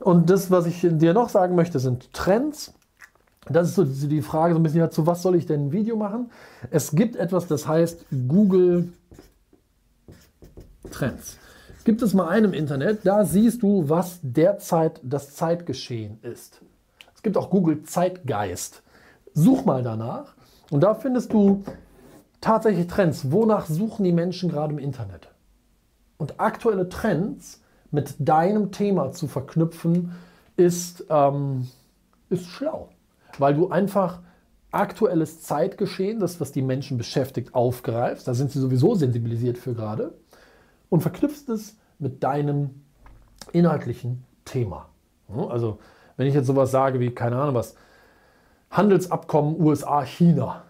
Und 0.00 0.30
das, 0.30 0.50
was 0.50 0.66
ich 0.66 0.80
dir 0.82 1.12
noch 1.12 1.28
sagen 1.28 1.54
möchte, 1.54 1.78
sind 1.78 2.12
Trends. 2.12 2.72
Das 3.48 3.68
ist 3.68 3.74
so 3.74 3.84
die 3.84 4.22
Frage 4.22 4.54
so 4.54 4.60
ein 4.60 4.62
bisschen, 4.62 4.90
zu 4.90 5.06
was 5.06 5.22
soll 5.22 5.34
ich 5.34 5.46
denn 5.46 5.66
ein 5.66 5.72
Video 5.72 5.96
machen? 5.96 6.30
Es 6.70 6.92
gibt 6.92 7.16
etwas, 7.16 7.46
das 7.46 7.68
heißt 7.68 8.06
Google 8.28 8.92
Trends. 10.90 11.38
Gibt 11.84 12.00
es 12.00 12.14
mal 12.14 12.28
einen 12.28 12.46
im 12.46 12.54
Internet, 12.54 13.00
da 13.04 13.24
siehst 13.24 13.62
du, 13.62 13.88
was 13.88 14.18
derzeit 14.22 15.00
das 15.02 15.34
Zeitgeschehen 15.34 16.18
ist. 16.22 16.62
Es 17.14 17.22
gibt 17.22 17.36
auch 17.36 17.50
Google 17.50 17.82
Zeitgeist. 17.82 18.82
Such 19.34 19.64
mal 19.66 19.82
danach 19.82 20.34
und 20.70 20.80
da 20.82 20.94
findest 20.94 21.32
du 21.32 21.62
tatsächlich 22.44 22.86
Trends. 22.86 23.30
Wonach 23.32 23.66
suchen 23.66 24.04
die 24.04 24.12
Menschen 24.12 24.50
gerade 24.50 24.72
im 24.72 24.78
Internet? 24.78 25.28
Und 26.18 26.40
aktuelle 26.40 26.88
Trends 26.88 27.62
mit 27.90 28.14
deinem 28.18 28.72
Thema 28.72 29.12
zu 29.12 29.26
verknüpfen, 29.26 30.12
ist, 30.56 31.04
ähm, 31.10 31.68
ist 32.30 32.46
schlau 32.46 32.90
weil 33.38 33.54
du 33.54 33.68
einfach 33.68 34.20
aktuelles 34.70 35.42
Zeitgeschehen, 35.42 36.18
das, 36.18 36.40
was 36.40 36.52
die 36.52 36.62
Menschen 36.62 36.98
beschäftigt, 36.98 37.54
aufgreifst. 37.54 38.26
Da 38.26 38.34
sind 38.34 38.50
sie 38.50 38.58
sowieso 38.58 38.94
sensibilisiert 38.94 39.56
für 39.56 39.74
gerade. 39.74 40.14
Und 40.88 41.00
verknüpfst 41.00 41.48
es 41.48 41.76
mit 41.98 42.22
deinem 42.22 42.82
inhaltlichen 43.52 44.24
Thema. 44.44 44.88
Also, 45.48 45.78
wenn 46.16 46.26
ich 46.26 46.34
jetzt 46.34 46.46
sowas 46.46 46.70
sage 46.70 47.00
wie, 47.00 47.10
keine 47.10 47.36
Ahnung 47.36 47.54
was, 47.54 47.76
Handelsabkommen 48.70 49.60
USA-China, 49.60 50.64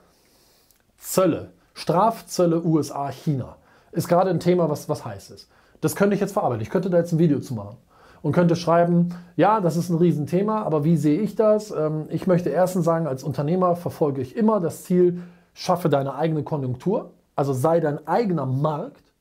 Zölle, 0.98 1.52
Strafzölle 1.74 2.64
USA-China, 2.64 3.56
ist 3.92 4.08
gerade 4.08 4.30
ein 4.30 4.40
Thema, 4.40 4.70
was, 4.70 4.88
was 4.88 5.04
heiß 5.04 5.30
ist. 5.30 5.50
Das 5.80 5.96
könnte 5.96 6.14
ich 6.14 6.20
jetzt 6.20 6.32
verarbeiten. 6.32 6.62
Ich 6.62 6.70
könnte 6.70 6.88
da 6.88 6.98
jetzt 6.98 7.12
ein 7.12 7.18
Video 7.18 7.40
zu 7.40 7.54
machen 7.54 7.76
und 8.22 8.32
könnte 8.32 8.56
schreiben, 8.56 9.14
ja, 9.36 9.60
das 9.60 9.76
ist 9.76 9.90
ein 9.90 9.98
Riesenthema, 9.98 10.62
aber 10.62 10.84
wie 10.84 10.96
sehe 10.96 11.20
ich 11.20 11.36
das? 11.36 11.70
Ähm, 11.70 12.06
ich 12.08 12.26
möchte 12.26 12.48
erstens 12.48 12.84
sagen, 12.84 13.06
als 13.06 13.22
Unternehmer 13.22 13.76
verfolge 13.76 14.22
ich 14.22 14.34
immer 14.34 14.60
das 14.60 14.84
Ziel, 14.84 15.22
schaffe 15.52 15.88
deine 15.90 16.14
eigene 16.14 16.42
Konjunktur, 16.42 17.10
also 17.36 17.52
sei 17.52 17.80
dein 17.80 18.06
eigener 18.06 18.46
Markt 18.46 19.12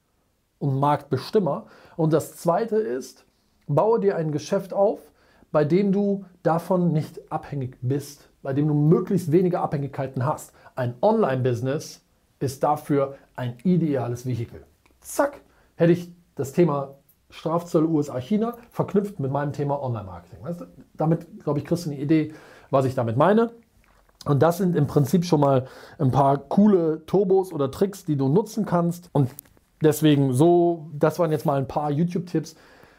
und 0.59 0.79
Marktbestimmer. 0.79 1.65
Und 1.97 2.13
das 2.13 2.37
Zweite 2.37 2.77
ist, 2.77 3.25
baue 3.67 3.99
dir 3.99 4.15
ein 4.15 4.31
Geschäft 4.31 4.73
auf, 4.73 4.99
bei 5.51 5.65
dem 5.65 5.91
du 5.91 6.25
davon 6.41 6.93
nicht 6.93 7.31
abhängig 7.31 7.77
bist, 7.81 8.29
bei 8.41 8.53
dem 8.53 8.67
du 8.67 8.73
möglichst 8.73 9.31
wenige 9.31 9.59
Abhängigkeiten 9.59 10.25
hast. 10.25 10.53
Ein 10.75 10.95
Online-Business 11.01 12.02
ist 12.43 12.63
dafür 12.63 13.15
ein 13.35 13.57
ideales 13.63 14.25
Vehikel. 14.25 14.63
Zack, 15.01 15.41
hätte 15.75 15.93
ich 15.93 16.11
das 16.35 16.53
Thema 16.53 16.95
Strafzölle 17.29 17.87
USA, 17.87 18.19
China, 18.19 18.55
verknüpft 18.69 19.19
mit 19.19 19.31
meinem 19.31 19.53
Thema 19.53 19.81
Online-Marketing. 19.81 20.39
Damit, 20.93 21.43
glaube 21.43 21.59
ich, 21.59 21.65
kriegst 21.65 21.85
du 21.85 21.89
eine 21.89 21.99
Idee, 21.99 22.33
was 22.69 22.85
ich 22.85 22.93
damit 22.93 23.17
meine. 23.17 23.51
Und 24.25 24.41
das 24.41 24.57
sind 24.57 24.75
im 24.75 24.87
Prinzip 24.87 25.25
schon 25.25 25.39
mal 25.39 25.67
ein 25.97 26.11
paar 26.11 26.37
coole 26.37 27.05
Turbos 27.05 27.51
oder 27.51 27.71
Tricks, 27.71 28.05
die 28.05 28.15
du 28.15 28.29
nutzen 28.29 28.65
kannst. 28.65 29.09
Und 29.13 29.31
deswegen 29.81 30.33
so, 30.33 30.87
das 30.93 31.19
waren 31.19 31.31
jetzt 31.31 31.45
mal 31.45 31.57
ein 31.57 31.67
paar 31.67 31.91
YouTube-Tipps. 31.91 32.55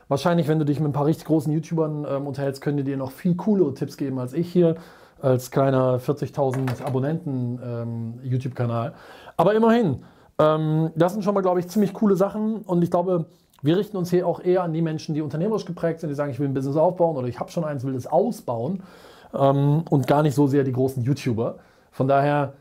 Wahrscheinlich, 0.08 0.48
wenn 0.48 0.58
du 0.58 0.64
dich 0.64 0.80
mit 0.80 0.90
ein 0.90 0.92
paar 0.92 1.06
richtig 1.06 1.26
großen 1.26 1.52
YouTubern 1.52 2.06
ähm, 2.08 2.26
unterhältst, 2.26 2.60
können 2.60 2.76
die 2.76 2.84
dir 2.84 2.96
noch 2.96 3.12
viel 3.12 3.36
coolere 3.36 3.72
Tipps 3.72 3.96
geben 3.96 4.18
als 4.18 4.34
ich 4.34 4.52
hier, 4.52 4.76
als 5.24 5.50
kleiner 5.50 5.98
40.000 5.98 6.84
Abonnenten 6.84 7.58
ähm, 7.64 8.20
YouTube-Kanal. 8.22 8.92
Aber 9.38 9.54
immerhin, 9.54 10.02
ähm, 10.38 10.90
das 10.94 11.14
sind 11.14 11.22
schon 11.22 11.32
mal, 11.32 11.40
glaube 11.40 11.60
ich, 11.60 11.68
ziemlich 11.68 11.94
coole 11.94 12.14
Sachen. 12.14 12.58
Und 12.58 12.82
ich 12.82 12.90
glaube, 12.90 13.26
wir 13.62 13.78
richten 13.78 13.96
uns 13.96 14.10
hier 14.10 14.28
auch 14.28 14.40
eher 14.40 14.62
an 14.62 14.74
die 14.74 14.82
Menschen, 14.82 15.14
die 15.14 15.22
unternehmerisch 15.22 15.64
geprägt 15.64 16.00
sind, 16.00 16.10
die 16.10 16.14
sagen, 16.14 16.30
ich 16.30 16.38
will 16.38 16.48
ein 16.48 16.52
Business 16.52 16.76
aufbauen 16.76 17.16
oder 17.16 17.26
ich 17.26 17.40
habe 17.40 17.50
schon 17.50 17.64
eins, 17.64 17.84
will 17.84 17.94
es 17.94 18.06
ausbauen 18.06 18.82
ähm, 19.32 19.84
und 19.88 20.06
gar 20.06 20.22
nicht 20.22 20.34
so 20.34 20.46
sehr 20.46 20.62
die 20.62 20.72
großen 20.72 21.02
YouTuber. 21.02 21.58
Von 21.90 22.06
daher, 22.06 22.52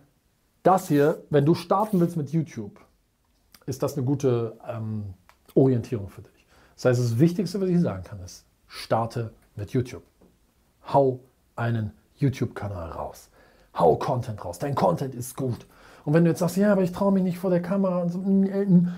das 0.63 0.87
hier, 0.87 1.17
wenn 1.29 1.45
du 1.45 1.55
starten 1.55 1.99
willst 1.99 2.15
mit 2.15 2.29
YouTube, 2.29 2.79
ist 3.65 3.83
das 3.83 3.97
eine 3.97 4.05
gute 4.05 4.57
ähm, 4.65 5.03
Orientierung 5.53 6.07
für 6.07 6.21
dich. 6.21 6.47
Das 6.75 6.85
heißt, 6.85 7.01
das 7.01 7.19
Wichtigste, 7.19 7.59
was 7.59 7.67
ich 7.67 7.81
sagen 7.81 8.03
kann, 8.03 8.21
ist, 8.21 8.45
starte 8.67 9.33
mit 9.57 9.71
YouTube. 9.71 10.03
Hau 10.93 11.19
einen 11.57 11.91
YouTube-Kanal 12.23 12.91
raus. 12.91 13.29
Hau 13.77 13.95
Content 13.95 14.43
raus. 14.43 14.59
Dein 14.59 14.75
Content 14.75 15.15
ist 15.15 15.35
gut. 15.35 15.65
Und 16.05 16.13
wenn 16.13 16.23
du 16.23 16.29
jetzt 16.29 16.39
sagst, 16.39 16.57
ja, 16.57 16.71
aber 16.71 16.81
ich 16.81 16.91
traue 16.91 17.11
mich 17.11 17.23
nicht 17.23 17.39
vor 17.39 17.49
der 17.49 17.61
Kamera 17.61 18.01
und 18.01 18.09
so, 18.09 18.19
mm, 18.19 18.41
mm, 18.41 18.73
mm, 18.75 18.93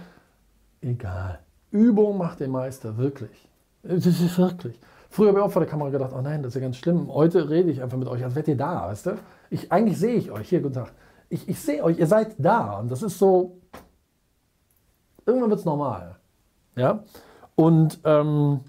egal. 0.81 1.39
Übung 1.71 2.17
macht 2.17 2.39
den 2.39 2.51
Meister, 2.51 2.97
wirklich. 2.97 3.49
Das 3.83 4.05
ist 4.05 4.37
wirklich. 4.37 4.79
Früher 5.09 5.29
habe 5.29 5.39
ich 5.39 5.45
auch 5.45 5.51
vor 5.51 5.61
der 5.61 5.69
Kamera 5.69 5.89
gedacht, 5.89 6.11
oh 6.13 6.21
nein, 6.21 6.41
das 6.41 6.49
ist 6.49 6.55
ja 6.55 6.61
ganz 6.61 6.77
schlimm. 6.77 7.13
Heute 7.13 7.49
rede 7.49 7.69
ich 7.69 7.81
einfach 7.81 7.97
mit 7.97 8.07
euch, 8.07 8.23
als 8.23 8.35
wärt 8.35 8.47
ihr 8.47 8.57
da, 8.57 8.87
weißt 8.87 9.05
du? 9.05 9.17
Ich, 9.49 9.71
eigentlich 9.71 9.97
sehe 9.99 10.15
ich 10.15 10.31
euch. 10.31 10.49
Hier, 10.49 10.61
guten 10.61 10.73
Tag. 10.73 10.91
Ich, 11.29 11.47
ich 11.47 11.59
sehe 11.59 11.83
euch, 11.83 11.99
ihr 11.99 12.07
seid 12.07 12.35
da. 12.37 12.79
Und 12.79 12.89
das 12.91 13.03
ist 13.03 13.19
so, 13.19 13.57
irgendwann 15.25 15.49
wird 15.49 15.59
es 15.59 15.65
normal. 15.65 16.17
Ja? 16.75 17.03
Und 17.55 17.99
ähm, 18.03 18.61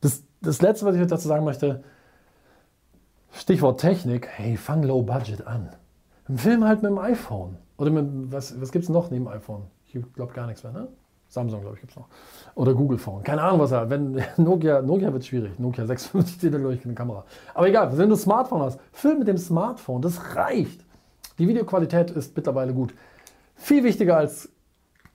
das, 0.00 0.22
das 0.40 0.62
Letzte, 0.62 0.86
was 0.86 0.94
ich 0.94 1.06
dazu 1.06 1.26
sagen 1.28 1.44
möchte, 1.44 1.82
Stichwort 3.32 3.80
Technik, 3.80 4.26
hey, 4.28 4.56
fang 4.56 4.82
low 4.82 5.02
budget 5.02 5.46
an. 5.46 5.70
Film 6.34 6.64
halt 6.64 6.82
mit 6.82 6.90
dem 6.90 6.98
iPhone. 6.98 7.56
Oder 7.76 7.90
mit, 7.90 8.32
was, 8.32 8.60
was 8.60 8.72
gibt 8.72 8.84
es 8.84 8.88
noch 8.88 9.10
neben 9.10 9.28
iPhone? 9.28 9.62
Ich 9.86 9.98
glaube 10.14 10.32
gar 10.34 10.46
nichts 10.46 10.62
mehr, 10.62 10.72
ne? 10.72 10.88
Samsung, 11.28 11.60
glaube 11.60 11.76
ich, 11.76 11.80
gibt 11.80 11.92
es 11.92 11.96
noch. 11.96 12.08
Oder 12.54 12.74
Google 12.74 12.98
Phone. 12.98 13.22
Keine 13.22 13.42
Ahnung, 13.42 13.60
was 13.60 13.72
er 13.72 13.88
Wenn 13.90 14.22
Nokia, 14.36 14.80
Nokia 14.80 15.12
wird 15.12 15.26
schwierig. 15.26 15.58
Nokia 15.58 15.86
650 15.86 16.36
steht 16.36 16.52
glaube 16.52 16.74
ich, 16.74 16.84
eine 16.84 16.94
Kamera. 16.94 17.24
Aber 17.54 17.68
egal, 17.68 17.96
wenn 17.96 18.08
du 18.08 18.14
ein 18.14 18.18
Smartphone 18.18 18.62
hast, 18.62 18.80
film 18.92 19.18
mit 19.18 19.28
dem 19.28 19.38
Smartphone. 19.38 20.00
Das 20.00 20.36
reicht. 20.36 20.84
Die 21.38 21.46
Videoqualität 21.46 22.10
ist 22.10 22.34
mittlerweile 22.34 22.72
gut. 22.72 22.94
Viel 23.54 23.84
wichtiger 23.84 24.16
als 24.16 24.48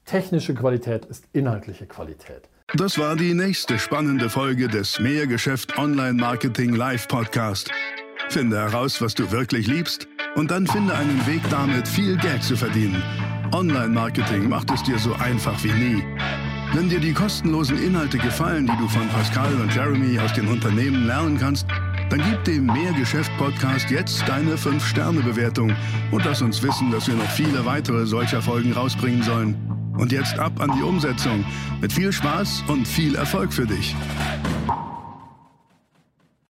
technische 0.05 0.53
Qualität 0.53 1.05
ist 1.05 1.25
inhaltliche 1.33 1.87
Qualität. 1.87 2.49
Das 2.75 2.97
war 2.97 3.15
die 3.15 3.33
nächste 3.33 3.77
spannende 3.79 4.29
Folge 4.29 4.67
des 4.67 4.99
Mehrgeschäft 4.99 5.77
Online 5.77 6.13
Marketing 6.13 6.73
Live 6.75 7.07
Podcast. 7.07 7.71
Finde 8.29 8.57
heraus, 8.57 9.01
was 9.01 9.13
du 9.13 9.31
wirklich 9.31 9.67
liebst 9.67 10.07
und 10.35 10.51
dann 10.51 10.65
finde 10.67 10.95
einen 10.95 11.25
Weg 11.27 11.41
damit, 11.49 11.87
viel 11.87 12.17
Geld 12.17 12.43
zu 12.43 12.55
verdienen. 12.55 13.01
Online-Marketing 13.51 14.49
macht 14.49 14.71
es 14.71 14.81
dir 14.83 14.97
so 14.97 15.13
einfach 15.13 15.63
wie 15.63 15.71
nie. 15.71 16.03
Wenn 16.73 16.89
dir 16.89 16.99
die 16.99 17.13
kostenlosen 17.13 17.81
Inhalte 17.83 18.17
gefallen, 18.17 18.65
die 18.65 18.77
du 18.77 18.87
von 18.87 19.07
Pascal 19.09 19.53
und 19.53 19.75
Jeremy 19.75 20.17
aus 20.17 20.33
den 20.33 20.47
Unternehmen 20.47 21.05
lernen 21.05 21.37
kannst, 21.37 21.67
dann 22.09 22.21
gib 22.29 22.43
dem 22.45 22.65
Mehrgeschäft-Podcast 22.65 23.91
jetzt 23.91 24.27
deine 24.27 24.55
5-Sterne-Bewertung 24.55 25.75
und 26.11 26.25
lass 26.25 26.41
uns 26.41 26.63
wissen, 26.63 26.91
dass 26.91 27.07
wir 27.07 27.15
noch 27.15 27.29
viele 27.29 27.65
weitere 27.65 28.05
solcher 28.05 28.41
Folgen 28.41 28.73
rausbringen 28.73 29.21
sollen. 29.21 29.55
Und 29.97 30.11
jetzt 30.11 30.39
ab 30.39 30.59
an 30.59 30.71
die 30.75 30.81
Umsetzung. 30.81 31.45
Mit 31.79 31.93
viel 31.93 32.11
Spaß 32.11 32.63
und 32.67 32.87
viel 32.87 33.15
Erfolg 33.15 33.53
für 33.53 33.67
dich. 33.67 33.95